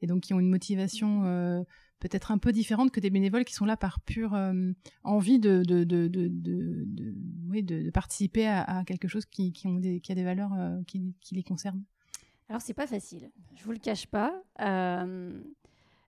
[0.00, 1.64] et donc qui ont une motivation
[1.98, 4.72] peut-être un peu différente que des bénévoles qui sont là par pure euh,
[5.04, 7.14] envie de de, de, de,
[7.48, 11.82] oui, participer à, quelque chose qui, qui, a des valeurs euh, qui, qui, les concernent
[12.48, 14.42] Alors, c'est pas facile, je vous le cache pas.
[14.60, 15.40] Euh,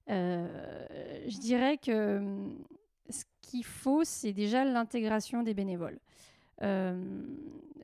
[0.09, 2.21] je dirais que
[3.09, 5.99] ce qu'il faut, c'est déjà l'intégration des bénévoles.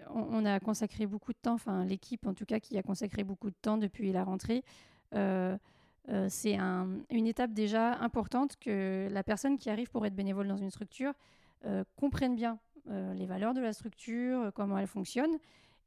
[0.08, 3.50] On, a consacré beaucoup de temps, enfin l'équipe en tout cas qui a consacré beaucoup
[3.50, 4.62] de temps depuis la rentrée,
[6.28, 10.70] c'est une étape déjà importante que la personne qui arrive pour être bénévole dans une
[10.70, 11.12] structure
[11.64, 15.38] euh, comprenne bien euh, les valeurs de la structure, comment elle fonctionne,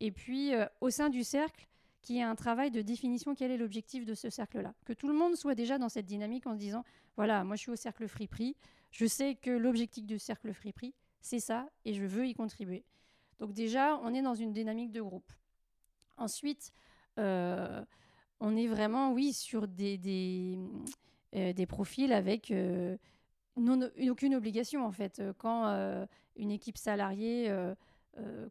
[0.01, 0.51] et puis
[0.81, 1.67] au sein du cercle,
[2.01, 4.73] qu'il y ait un travail de définition, quel est l'objectif de ce cercle-là.
[4.85, 6.83] Que tout le monde soit déjà dans cette dynamique en se disant,
[7.17, 8.55] voilà, moi je suis au cercle Friperie,
[8.91, 12.85] je sais que l'objectif du cercle Friperie, c'est ça, et je veux y contribuer.
[13.39, 15.31] Donc déjà, on est dans une dynamique de groupe.
[16.17, 16.71] Ensuite,
[17.17, 17.83] euh,
[18.39, 20.57] on est vraiment, oui, sur des, des,
[21.35, 22.97] euh, profils avec euh,
[23.57, 25.21] aucune obligation, en fait.
[25.37, 25.67] Quand
[26.37, 27.53] une équipe salariée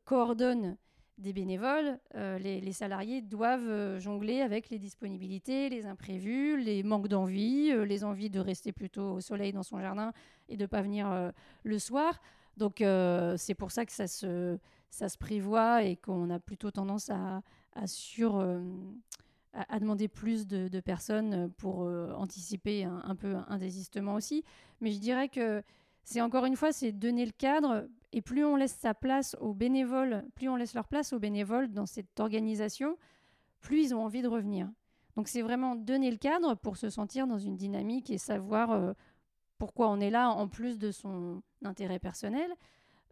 [0.04, 0.76] coordonne
[1.16, 8.04] des bénévoles, les, salariés doivent jongler avec les disponibilités, les imprévus, les manques d'envie, les
[8.04, 10.12] envies de rester plutôt au soleil dans son jardin
[10.50, 12.20] et de ne pas venir le soir.
[12.58, 12.84] Donc
[13.38, 14.58] c'est pour ça que ça se,
[14.90, 17.40] ça se prévoit et qu'on a plutôt tendance à,
[17.86, 18.44] sur,
[19.58, 24.44] euh, à, demander plus de, personnes pour euh, anticiper un, peu un désistement aussi.
[24.80, 25.62] Mais je dirais que
[26.04, 29.52] c'est encore une fois, c'est donner le cadre et plus on laisse sa place aux
[29.52, 32.96] bénévoles, plus on laisse leur place aux bénévoles dans cette organisation,
[33.60, 34.70] plus ils ont envie de revenir.
[35.16, 38.92] Donc c'est vraiment donner le cadre pour se sentir dans une dynamique et savoir euh,
[39.58, 42.50] pourquoi on est là en plus de son intérêt personnel.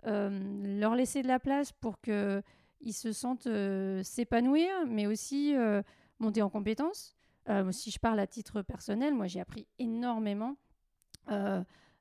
[0.05, 2.43] leur laisser de la place pour que
[2.81, 5.83] ils se sentent euh, s'épanouir, mais aussi euh,
[6.19, 7.17] monter en compétences.
[7.49, 10.57] Euh, si je parle à titre personnel, moi j'ai appris énormément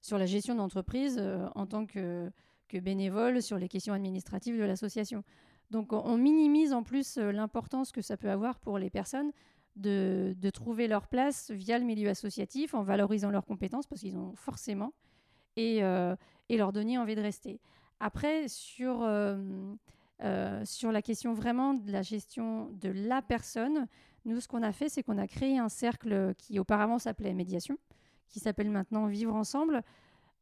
[0.01, 1.19] sur la gestion d'entreprise
[1.55, 2.31] en tant que,
[2.73, 5.23] bénévole sur les questions administratives de l'association.
[5.71, 9.31] Donc on, minimise en plus l'importance que ça peut avoir pour les personnes
[9.77, 14.17] de, de, trouver leur place via le milieu associatif en valorisant leurs compétences parce qu'ils
[14.17, 14.93] ont forcément
[15.55, 17.59] et, et, leur donner envie de rester.
[17.99, 19.03] Après, sur
[20.23, 23.87] euh, sur la question vraiment de la gestion de la personne,
[24.23, 27.77] nous, ce qu'on a fait, c'est qu'on a créé un cercle qui auparavant s'appelait médiation,
[28.29, 29.81] qui s'appelle maintenant Vivre ensemble,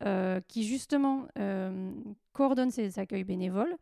[0.04, 1.92] euh, qui justement euh,
[2.34, 3.76] coordonne ces accueils bénévoles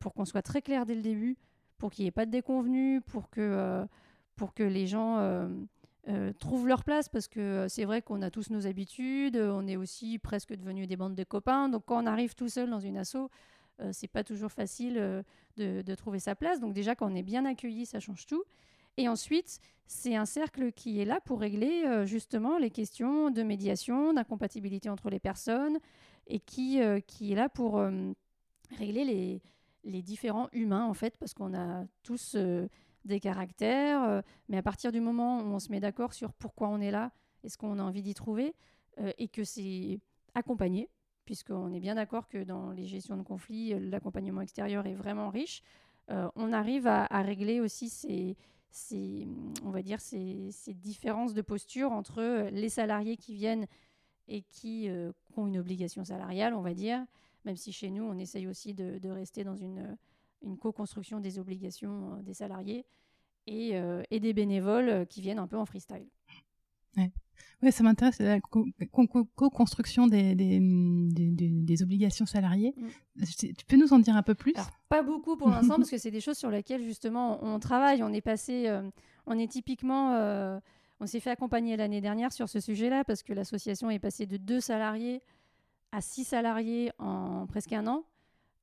[0.00, 1.38] pour qu'on soit très clair dès le début,
[1.78, 3.86] pour qu'il n'y ait pas de déconvenus, pour que,
[4.34, 5.48] pour que les gens
[6.38, 10.18] trouvent leur place, parce que c'est vrai qu'on a tous nos habitudes, on est aussi
[10.18, 13.30] presque devenus des bandes de copains, donc quand on arrive tout seul dans une asso,
[13.80, 15.22] euh, c'est pas toujours facile euh,
[15.56, 16.60] de, trouver sa place.
[16.60, 18.44] Donc déjà, quand on est bien accueilli, ça change tout.
[18.96, 23.42] Et ensuite, c'est un cercle qui est là pour régler euh, justement les questions de
[23.42, 25.78] médiation, d'incompatibilité entre les personnes,
[26.26, 27.80] et qui, qui est là pour
[28.78, 29.42] régler les,
[29.84, 32.36] les, différents humains, en fait, parce qu'on a tous
[33.04, 36.80] des caractères, mais à partir du moment où on se met d'accord sur pourquoi on
[36.80, 37.12] est là
[37.44, 38.56] et ce qu'on a envie d'y trouver,
[39.18, 40.00] et que c'est
[40.34, 40.88] accompagné,
[41.26, 45.28] puisqu'on est bien d'accord que dans les gestions de conflits, euh, l'accompagnement extérieur est vraiment
[45.28, 45.62] riche.
[46.10, 48.36] Euh, on arrive à, régler aussi ces,
[49.64, 53.66] on va dire ces, différences de posture entre les salariés qui viennent
[54.28, 57.04] et qui euh, ont une obligation salariale, on va dire,
[57.44, 59.96] même si chez nous, on essaye aussi de, rester dans une,
[60.60, 62.86] co-construction des obligations des salariés
[63.48, 63.72] et,
[64.10, 66.06] et, des bénévoles qui viennent un peu en freestyle.
[66.96, 67.10] Ouais.
[67.62, 72.74] Oui, ça m'intéresse, la co-construction des, des, des, obligations salariées.
[72.76, 73.24] Mm.
[73.38, 74.52] Tu peux nous en dire un peu plus?
[74.90, 78.02] Pas beaucoup pour l'instant, parce que c'est des choses sur lesquelles justement on travaille.
[78.02, 78.82] On est passé, euh,
[79.26, 80.60] on est typiquement, euh,
[81.00, 84.36] on s'est fait accompagner l'année dernière sur ce sujet-là, parce que l'association est passée de
[84.36, 85.22] deux salariés
[85.92, 88.04] à six salariés en presque un an.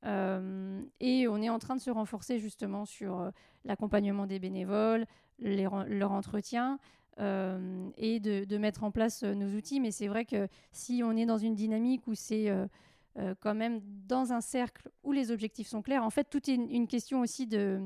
[0.06, 3.32] Euh, et on est en train de se renforcer justement sur
[3.66, 5.08] l'accompagnement des bénévoles,
[5.40, 6.78] les, leur entretien.
[7.20, 9.80] Euh, et de, mettre en place euh, nos outils.
[9.80, 13.82] Mais c'est vrai que si on est dans une dynamique où c'est euh, quand même
[14.08, 17.46] dans un cercle où les objectifs sont clairs, en fait, tout est une, question aussi
[17.46, 17.82] de,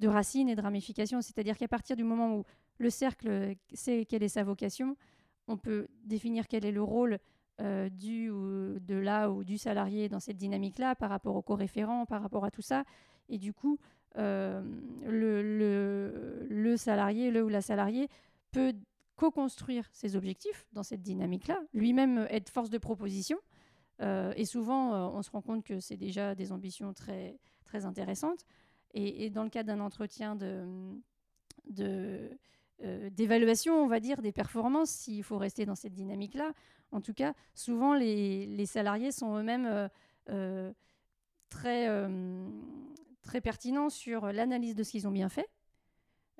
[0.00, 1.20] de racines et de ramifications.
[1.20, 2.44] C'est-à-dire qu'à partir du moment où
[2.78, 4.96] le cercle sait quelle est sa vocation,
[5.48, 7.18] on peut définir quel est le rôle
[7.92, 12.22] du ou de là ou du salarié dans cette dynamique-là par rapport au co-référent, par
[12.22, 12.82] rapport à tout ça.
[13.28, 13.78] Et du coup,
[14.16, 14.62] le,
[15.06, 18.08] le, le, salarié, le ou la salariée
[18.52, 18.74] peut
[19.16, 23.38] co-construire ses objectifs dans cette dynamique-là, lui-même être force de proposition.
[24.00, 27.84] Euh, et souvent, euh, on se rend compte que c'est déjà des ambitions très, très
[27.84, 28.44] intéressantes.
[28.94, 30.66] Et, dans le cadre d'un entretien de,
[31.70, 32.30] de,
[32.82, 36.52] euh, d'évaluation, on va dire, des performances, s'il faut rester dans cette dynamique-là,
[36.90, 39.88] en tout cas, souvent, les, les salariés sont eux-mêmes
[41.48, 41.88] très,
[43.22, 45.48] très pertinents sur l'analyse de ce qu'ils ont bien fait,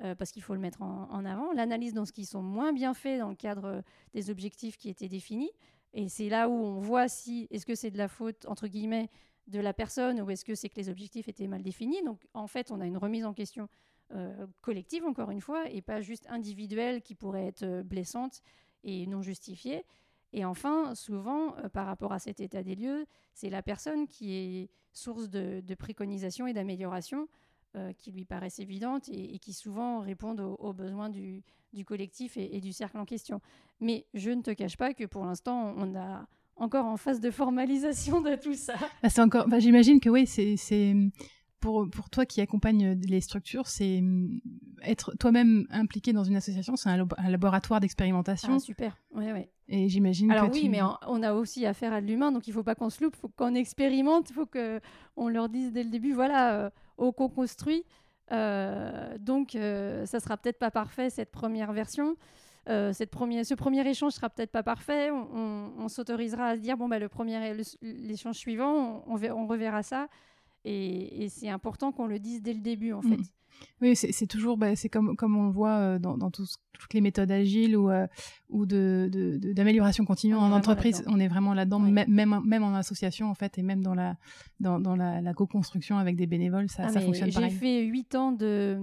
[0.02, 1.52] euh, parce qu'il faut le mettre en, avant.
[1.52, 3.82] L'analyse dans ce qui sont moins bien faits dans le cadre euh,
[4.14, 5.50] des objectifs qui étaient définis.
[5.92, 9.10] Et c'est là où on voit si est-ce que c'est de la faute, entre guillemets,
[9.48, 12.02] de la personne ou est-ce que c'est que les objectifs étaient mal définis.
[12.04, 13.68] Donc en fait, on a une remise en question
[14.14, 18.40] euh, collective, encore une fois, et pas juste individuelle qui pourrait être blessante
[18.84, 19.84] et non justifiée.
[20.32, 24.70] Et enfin, souvent, par rapport à cet état des lieux, c'est la personne qui est
[24.94, 27.28] source de, de préconisation et d'amélioration
[27.76, 31.42] euh, qui lui paraissent évidentes et, qui souvent répondent aux, besoins du,
[31.86, 33.40] collectif et, du cercle en question.
[33.80, 37.30] Mais je ne te cache pas que pour l'instant, on a encore en phase de
[37.30, 38.74] formalisation de tout ça.
[39.02, 39.48] Bah, c'est encore.
[39.48, 40.94] Bah, j'imagine que oui, c'est
[41.62, 44.02] pour, pour toi qui accompagne les structures, c'est
[44.82, 48.54] être toi-même impliqué dans une association, c'est un, laboratoire d'expérimentation.
[48.56, 49.48] Ah, super, ouais, ouais.
[49.68, 52.54] Et j'imagine Alors oui, mais on a aussi affaire à de l'humain, donc il ne
[52.54, 55.84] faut pas qu'on se loupe, il faut qu'on expérimente, il faut qu'on leur dise dès
[55.84, 57.84] le début, voilà, euh, au co-construit.
[58.30, 62.16] Euh, donc euh, ça sera peut-être pas parfait cette première version.
[62.66, 65.10] cette première, ce premier échange sera peut-être pas parfait.
[65.10, 70.08] On, s'autorisera à se dire bon bah le premier l'échange suivant, on, reverra ça.
[70.64, 73.18] Et, c'est important qu'on le dise dès le début, en fait.
[73.80, 76.48] Oui, c'est toujours, bah, c'est comme, comme on le voit euh, dans, toutes
[76.92, 78.06] les méthodes agiles ou, euh,
[78.48, 81.04] ou d'amélioration de, continue en entreprise.
[81.06, 84.16] On est vraiment là-dedans, même, même en association, en fait, et même dans la,
[84.60, 87.50] dans, dans la, co-construction avec des bénévoles, ça, ah, ça fonctionne pareil.
[87.50, 88.78] J'ai fait huit ans de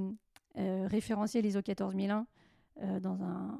[0.58, 2.26] euh, référentiel ISO 14001
[3.02, 3.60] dans un,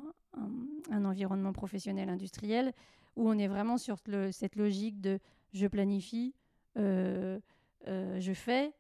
[0.92, 2.72] un, environnement professionnel industriel
[3.18, 5.20] où on est vraiment sur le, cette logique de
[5.52, 6.34] je planifie,
[7.88, 8.74] euh, je fais,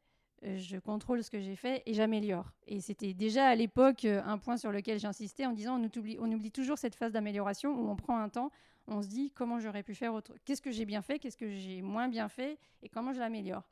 [0.43, 2.51] euh, je contrôle ce que j'ai fait et j'améliore.
[2.67, 6.51] Et c'était déjà à l'époque euh, un point sur lequel j'insistais en disant on oublie,
[6.51, 8.51] toujours cette phase d'amélioration où on prend un temps,
[8.87, 11.49] on se dit comment j'aurais pu faire autre, qu'est-ce que j'ai bien fait, qu'est-ce que
[11.49, 13.63] j'ai moins bien fait et comment je l'améliore.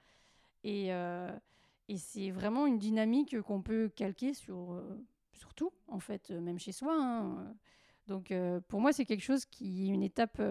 [0.63, 0.91] Et,
[1.95, 4.83] c'est vraiment une dynamique qu'on peut calquer sur,
[5.31, 6.93] sur tout, en fait, même chez soi.
[6.93, 7.55] Hein.
[8.07, 8.33] Donc
[8.67, 10.41] pour moi, c'est quelque chose qui est une étape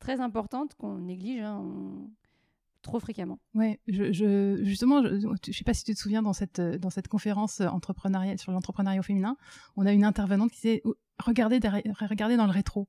[0.00, 1.42] très importante qu'on néglige.
[1.42, 2.10] Hein
[2.84, 3.40] trop fréquemment.
[3.88, 7.08] Je, je justement, je, ne sais pas si tu te souviens dans cette dans cette
[7.08, 9.36] conférence entrepreneuriale sur l'entrepreneuriat féminin,
[9.76, 10.82] on a une intervenante qui disait
[11.18, 11.58] regardez
[12.00, 12.88] regardez dans le rétro.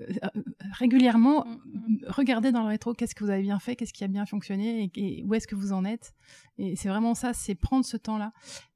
[0.00, 1.98] Euh, euh, régulièrement, mm, mm, mm.
[2.08, 4.90] regardez dans le rétro qu'est-ce que vous avez bien fait, qu'est-ce qui a bien fonctionné
[4.94, 6.14] et, où est-ce que vous en êtes.
[6.58, 8.32] Et c'est vraiment ça, c'est prendre ce temps-là.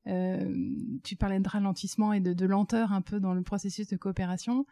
[0.06, 0.54] Euh,
[1.02, 4.64] tu parlais de ralentissement et de, de, lenteur un peu dans le processus de coopération.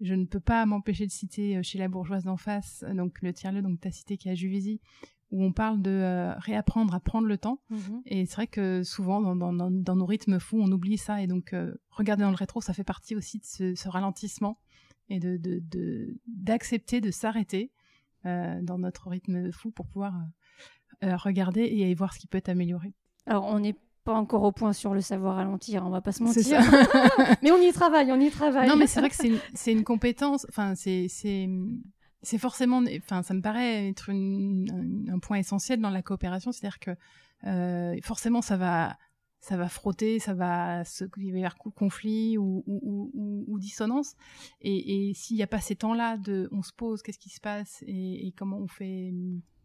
[0.00, 3.62] Je ne peux pas m'empêcher de citer chez la bourgeoise d'en face, donc le tiers-le,
[3.62, 4.80] donc tu as cité qui a Juvisy,
[5.34, 7.58] où on parle de euh, réapprendre à prendre le temps.
[7.68, 8.02] Mhm.
[8.06, 11.20] Et c'est vrai que souvent, dans, nos rythmes fous, on oublie ça.
[11.20, 14.58] Et donc, euh, regarder dans le rétro, ça fait partie aussi de ce, ralentissement
[15.08, 15.38] et de
[16.28, 17.72] d'accepter de, s'arrêter
[18.26, 20.14] euh, dans notre rythme fou pour pouvoir
[21.02, 22.94] regarder et voir ce qui peut être amélioré.
[23.26, 26.22] Alors, on n'est pas encore au point sur le savoir ralentir, on va pas se
[26.22, 26.60] mentir.
[27.42, 28.68] mais on y travaille, on y travaille.
[28.68, 29.28] Non, mais c'est vrai que c'est
[29.72, 31.08] une, une, compétence, enfin, c'est
[32.24, 36.90] c'est forcément, enfin, ça me paraît être un, point essentiel dans la coopération, c'est-à-dire que
[37.46, 38.96] euh, forcément, ça va,
[39.40, 44.14] ça va frotter, ça va se, il va y avoir conflit ou, dissonance.
[44.62, 47.84] Et, s'il n'y a pas ces temps-là de, on se pose, qu'est-ce qui se passe
[47.86, 49.12] et, comment on fait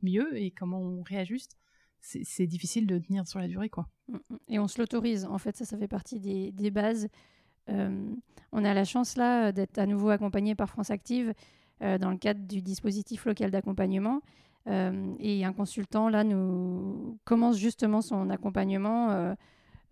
[0.03, 1.57] mieux et comment on réajuste,
[2.01, 3.89] c'est difficile de tenir sur la durée, quoi.
[4.07, 4.37] Mm, mm.
[4.49, 5.25] Et on se l'autorise.
[5.25, 7.09] En fait, ça, ça fait partie des, bases.
[7.69, 8.09] Euh,
[8.51, 11.33] on a la chance là d'être à nouveau accompagné par France Active
[11.81, 14.21] dans le cadre du dispositif local d'accompagnement.
[14.67, 19.35] Euh, et un consultant, là, nous commence justement son accompagnement euh,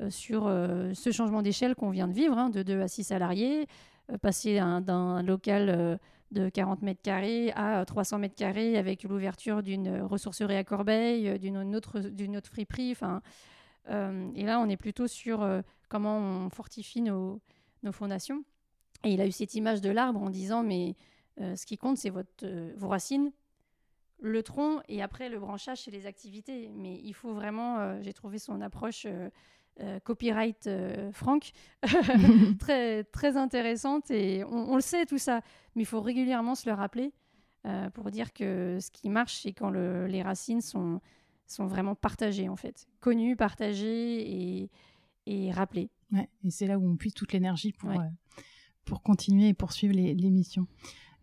[0.09, 3.67] sur ce changement d'échelle qu'on vient de vivre, hein, de 2 à 6 salariés,
[4.21, 5.99] passer d'un local
[6.31, 11.75] de 40 mètres carrés à 300 mètres carrés avec l'ouverture d'une ressourcerie à Corbeil, d'une
[11.75, 12.95] autre, autre friperie.
[13.89, 15.43] Et là, on est plutôt sur
[15.89, 17.41] comment on fortifie nos,
[17.81, 18.43] nos, fondations.
[19.03, 20.95] Et il a eu cette image de l'arbre en disant, mais
[21.39, 23.31] euh, ce qui compte, c'est votre, euh, vos racines,
[24.19, 26.71] le tronc et après le branchage, c'est les activités.
[26.75, 29.05] Mais il faut vraiment, euh, j'ai trouvé son approche
[30.05, 30.67] copyright
[31.11, 31.51] Franck
[32.59, 35.41] très, très intéressante et on, le sait tout ça,
[35.75, 37.13] mais il faut régulièrement se le rappeler
[37.93, 40.99] pour dire que ce qui marche, c'est quand le, les racines sont,
[41.45, 44.71] sont vraiment partagées en fait, connues, partagées et,
[45.27, 45.91] et rappelées.
[46.11, 47.91] Ouais, et c'est là où on puise toute l'énergie pour,
[48.83, 50.65] pour continuer et poursuivre les, les missions.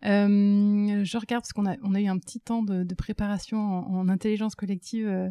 [0.03, 4.09] Euh, je regarde parce qu'on a, on a eu un petit temps de, préparation en,
[4.09, 5.29] intelligence collective euh,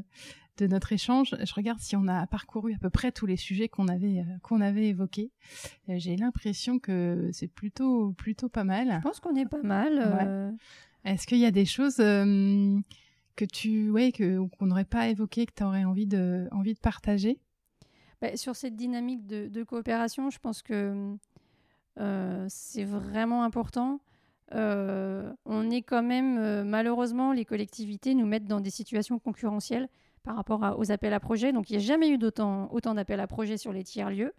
[0.56, 1.36] de notre échange.
[1.38, 4.38] Je regarde si on a parcouru à peu près tous les sujets qu'on avait, euh,
[4.42, 5.30] qu'on avait évoqués.
[5.88, 8.94] J'ai l'impression que c'est plutôt, plutôt pas mal.
[8.98, 10.56] Je pense qu'on est pas mal.
[11.04, 15.52] Est-ce qu'il y a des choses que tu, ouais, que, qu'on n'aurait pas évoquées, que
[15.54, 17.38] tu aurais envie de, envie de partager?
[18.22, 21.16] Bah, Sur cette dynamique de, de, coopération, je pense que
[22.48, 24.00] c'est vraiment important
[24.52, 29.88] euh, on est quand même, euh, malheureusement, les collectivités nous mettent dans des situations concurrentielles
[30.22, 31.52] par rapport aux appels à projets.
[31.52, 34.32] Donc, il n'y a jamais eu autant d'appels à projets sur les tiers-lieux.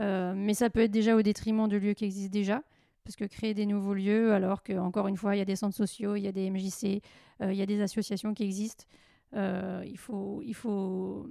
[0.00, 2.62] Euh, mais ça peut être déjà au détriment de lieux qui existent déjà,
[3.04, 5.76] parce que créer des nouveaux lieux, alors qu'encore une fois, il y a des centres
[5.76, 7.02] sociaux, il y a des MJC,
[7.42, 8.84] il y a des associations qui existent,
[9.34, 11.28] il, faut, il, faut,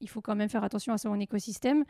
[0.00, 1.84] il faut quand même faire attention à son écosystème.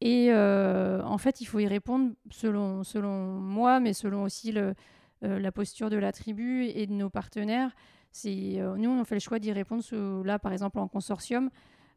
[0.00, 4.74] Et euh, en fait, il faut y répondre selon, selon moi, mais selon aussi le,
[5.22, 7.74] la posture de la tribu et de nos partenaires.
[8.12, 9.82] C'est nous, on fait le choix d'y répondre
[10.24, 11.50] là, par exemple, en consortium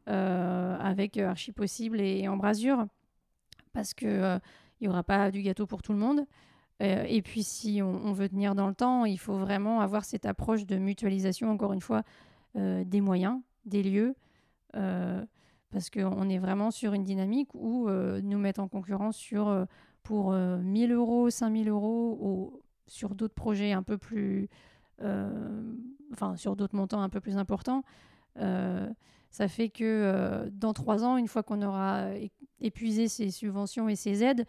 [0.08, 2.88] avec Archi Possible et Embrasure,
[3.74, 4.39] parce que
[4.80, 6.26] il n'y aura pas du gâteau pour tout le monde.
[6.80, 10.66] et puis, si on, veut tenir dans le temps, il faut vraiment avoir cette approche
[10.66, 12.04] de mutualisation, encore une fois,
[12.56, 14.16] des moyens, des lieux,
[15.72, 19.65] parce qu'on est vraiment sur une dynamique où nous mettre en concurrence sur,
[20.03, 24.49] pour 1000 euros, 5000 euros, ou sur d'autres projets un peu plus.
[25.01, 27.84] enfin, sur d'autres montants un peu plus importants.
[28.36, 32.11] ça fait que dans trois ans, une fois qu'on aura
[32.61, 34.45] épuisé ces subventions et ces aides,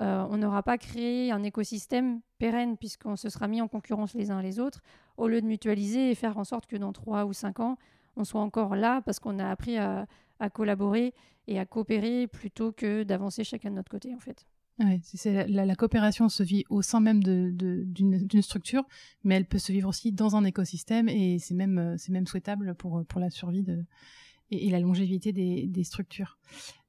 [0.00, 4.42] on n'aura pas créé un écosystème pérenne puisqu'on se sera mis en concurrence les uns
[4.42, 4.80] les autres,
[5.16, 7.78] au lieu de mutualiser et faire en sorte que dans trois ou cinq ans,
[8.16, 10.06] on soit encore là parce qu'on a appris à,
[10.52, 11.14] collaborer
[11.46, 14.46] et à coopérer plutôt que d'avancer chacun de notre côté en fait.
[14.78, 18.84] Ouais, c'est la, coopération se vit au sein même d'une structure,
[19.24, 23.02] mais elle peut se vivre aussi dans un écosystème et c'est même, même souhaitable pour,
[23.06, 23.64] pour la survie
[24.50, 26.38] et, la longévité des, structures.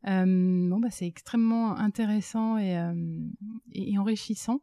[0.07, 0.25] Euh,
[0.69, 2.93] bon, bah, c'est extrêmement intéressant euh,
[3.71, 4.61] et enrichissant.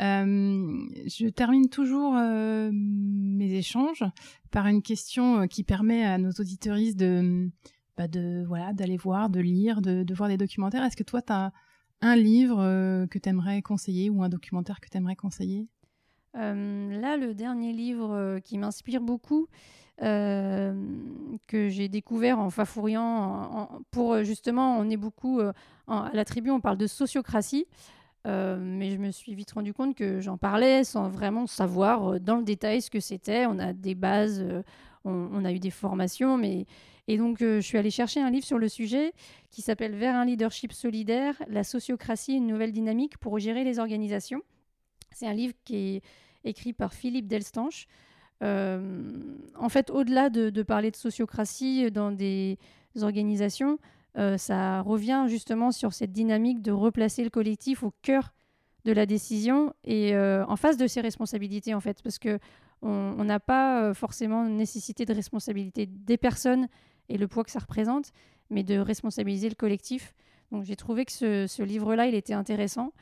[0.00, 4.04] Euh, je termine toujours mes échanges
[4.50, 7.02] par une question qui permet à nos auditoristes
[7.96, 10.84] bah de voilà d'aller voir, de lire, de, voir des documentaires.
[10.84, 11.52] Est-ce que toi, tu as
[12.00, 12.58] un livre
[13.06, 15.66] que tu aimerais conseiller ou un documentaire que tu aimerais conseiller
[16.34, 19.48] Là, le dernier livre qui m'inspire beaucoup,
[20.00, 20.74] euh,
[21.48, 23.68] que j'ai découvert en fafouriant.
[23.90, 25.52] pour euh, justement, on est beaucoup euh,
[25.88, 27.66] à la tribu, on parle de sociocratie.
[28.28, 32.44] Mais je me suis vite rendu compte que j'en parlais sans vraiment savoir dans le
[32.44, 33.46] détail ce que c'était.
[33.46, 34.44] On a des bases,
[35.04, 36.66] on, a eu des formations, mais
[37.06, 39.12] et donc je suis allée chercher un livre sur le sujet
[39.50, 44.42] qui s'appelle Vers un leadership solidaire, la sociocratie, une nouvelle dynamique pour gérer les organisations.
[45.12, 46.02] C'est un livre qui est
[46.44, 47.86] écrit par Philippe Delstanche.
[48.42, 49.12] Euh,
[49.56, 52.58] en fait, au-delà de, parler de sociocratie dans des
[53.00, 53.78] organisations,
[54.16, 58.32] euh, ça revient justement sur cette dynamique de replacer le collectif au cœur
[58.84, 62.38] de la décision et euh, en face de ses responsabilités, en fait, parce que
[62.80, 66.68] on n'a pas forcément nécessité de responsabilité des personnes
[67.08, 68.12] et le poids que ça représente,
[68.50, 70.14] mais de responsabiliser le collectif.
[70.52, 72.92] Donc j'ai trouvé que ce, livre-là, il était intéressant.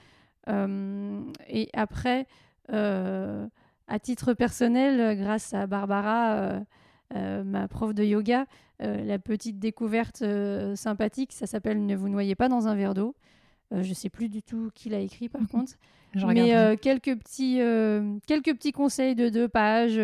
[0.48, 2.26] et après,
[3.88, 6.60] à titre personnel, euh, grâce à Barbara, euh,
[7.14, 8.46] euh, ma prof de yoga,
[8.80, 10.22] la petite découverte
[10.74, 13.14] sympathique, ça s'appelle Ne vous noyez pas dans un verre d'eau.
[13.70, 15.72] je ne sais plus du tout qui l'a écrit par contre.
[16.14, 17.58] mais quelques, petits,
[18.26, 20.00] quelques petits conseils de deux pages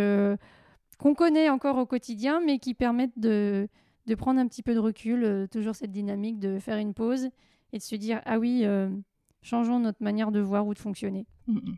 [0.98, 3.68] qu'on connaît encore au quotidien, mais qui permettent de,
[4.06, 7.28] de prendre un petit peu de recul, toujours cette dynamique de faire une pause
[7.72, 8.64] et de se dire ah oui,
[9.42, 11.26] changeons notre manière de voir ou de fonctionner.
[11.46, 11.74] Mm,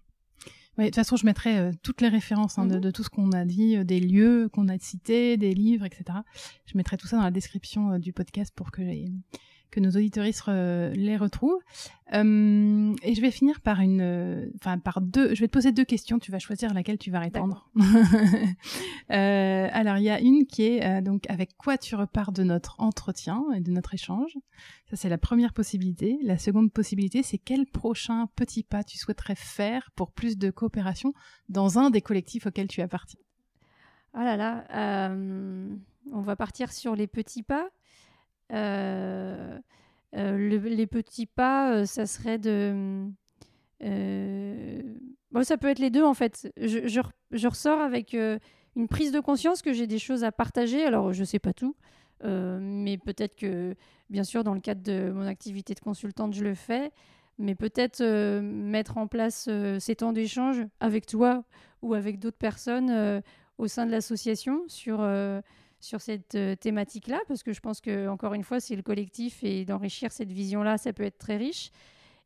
[0.76, 2.80] mm de toute façon, je mettrai euh, toutes les références hein, de, mhm.
[2.80, 6.18] de, tout ce qu'on a dit, euh, des lieux qu'on a cités, des livres, etc.
[6.66, 9.10] Je mettrai tout ça dans la description euh, du podcast pour que les,
[9.74, 11.60] que nos auditoristes les retrouvent.
[12.12, 15.34] Euh, et je vais finir par une, enfin par deux.
[15.34, 16.18] Je vais te poser deux questions.
[16.18, 17.68] Tu vas choisir laquelle tu vas répondre.
[19.10, 22.42] euh, alors il y a une qui est euh, donc avec quoi tu repars de
[22.42, 24.36] notre entretien et de notre échange?
[24.90, 26.18] Ça c'est la première possibilité.
[26.22, 31.14] La seconde possibilité c'est quel prochain petit pas tu souhaiterais faire pour plus de coopération
[31.48, 33.20] dans un des collectifs auxquels tu appartiens?
[34.16, 35.74] Oh là là, euh,
[36.12, 37.68] on va partir sur les petits pas.
[38.52, 39.58] Euh,
[40.16, 43.06] euh, les petits pas, euh, ça serait de...
[45.30, 46.52] Bon, ça peut être les deux en fait.
[46.56, 50.84] Je, je, ressors avec une prise de conscience que j'ai des choses à partager.
[50.84, 51.74] Alors, je sais pas tout,
[52.22, 53.74] mais peut-être que,
[54.10, 56.92] bien sûr, dans le cadre de mon activité de consultante, je le fais.
[57.36, 58.00] Mais peut-être
[58.40, 61.42] mettre en place ces temps d'échange avec toi
[61.82, 63.22] ou avec d'autres personnes
[63.58, 65.00] au sein de l'association sur
[65.84, 69.44] sur cette euh, thématique-là, parce que je pense que encore une fois, c'est le collectif
[69.44, 71.70] et d'enrichir cette vision-là, ça peut être très riche.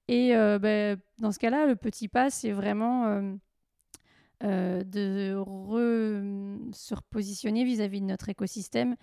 [0.07, 3.37] Et euh, ben, dans ce cas-là, le petit pas, c'est vraiment
[4.45, 5.43] euh, de
[6.73, 8.97] se repositionner vis-à-vis de notre écosystème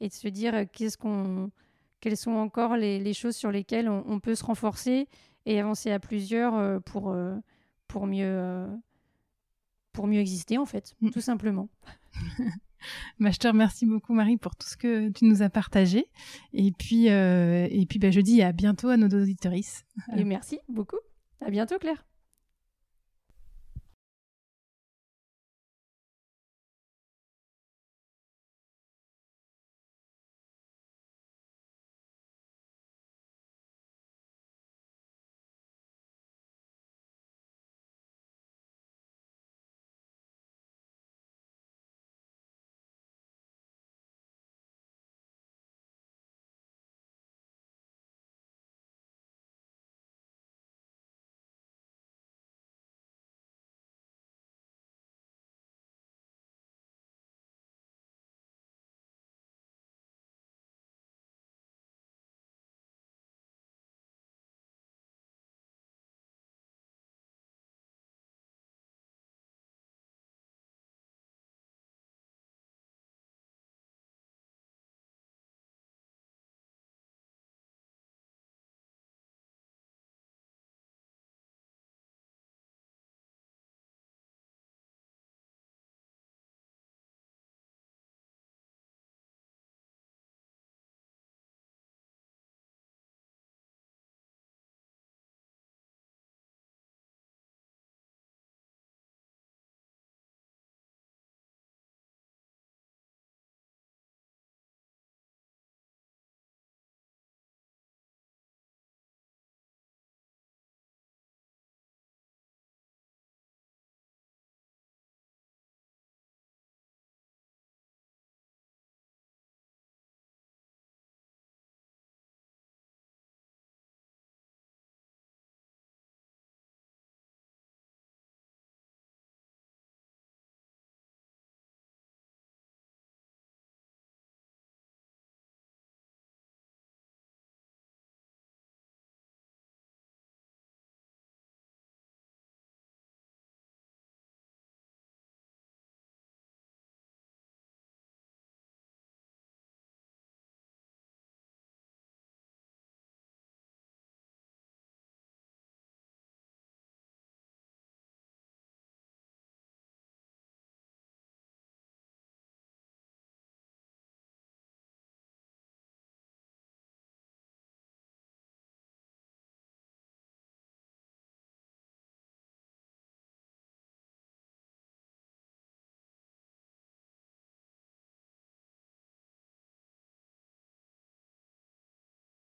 [0.00, 1.50] et de se dire qu'est-ce qu'on,
[2.00, 5.08] quelles sont encore les, choses sur lesquelles on, peut se renforcer
[5.46, 7.16] et avancer à plusieurs pour,
[7.88, 8.66] pour, mieux,
[9.92, 11.10] pour mieux exister, en fait, mm.
[11.10, 11.68] tout simplement.
[13.20, 16.06] Bah, je te remercie beaucoup Marie pour tout ce que tu nous as partagé.
[16.52, 19.84] Et puis, euh, et puis bah, je dis à bientôt à nos auditrices.
[20.16, 20.98] Et merci beaucoup.
[21.40, 22.04] À bientôt Claire.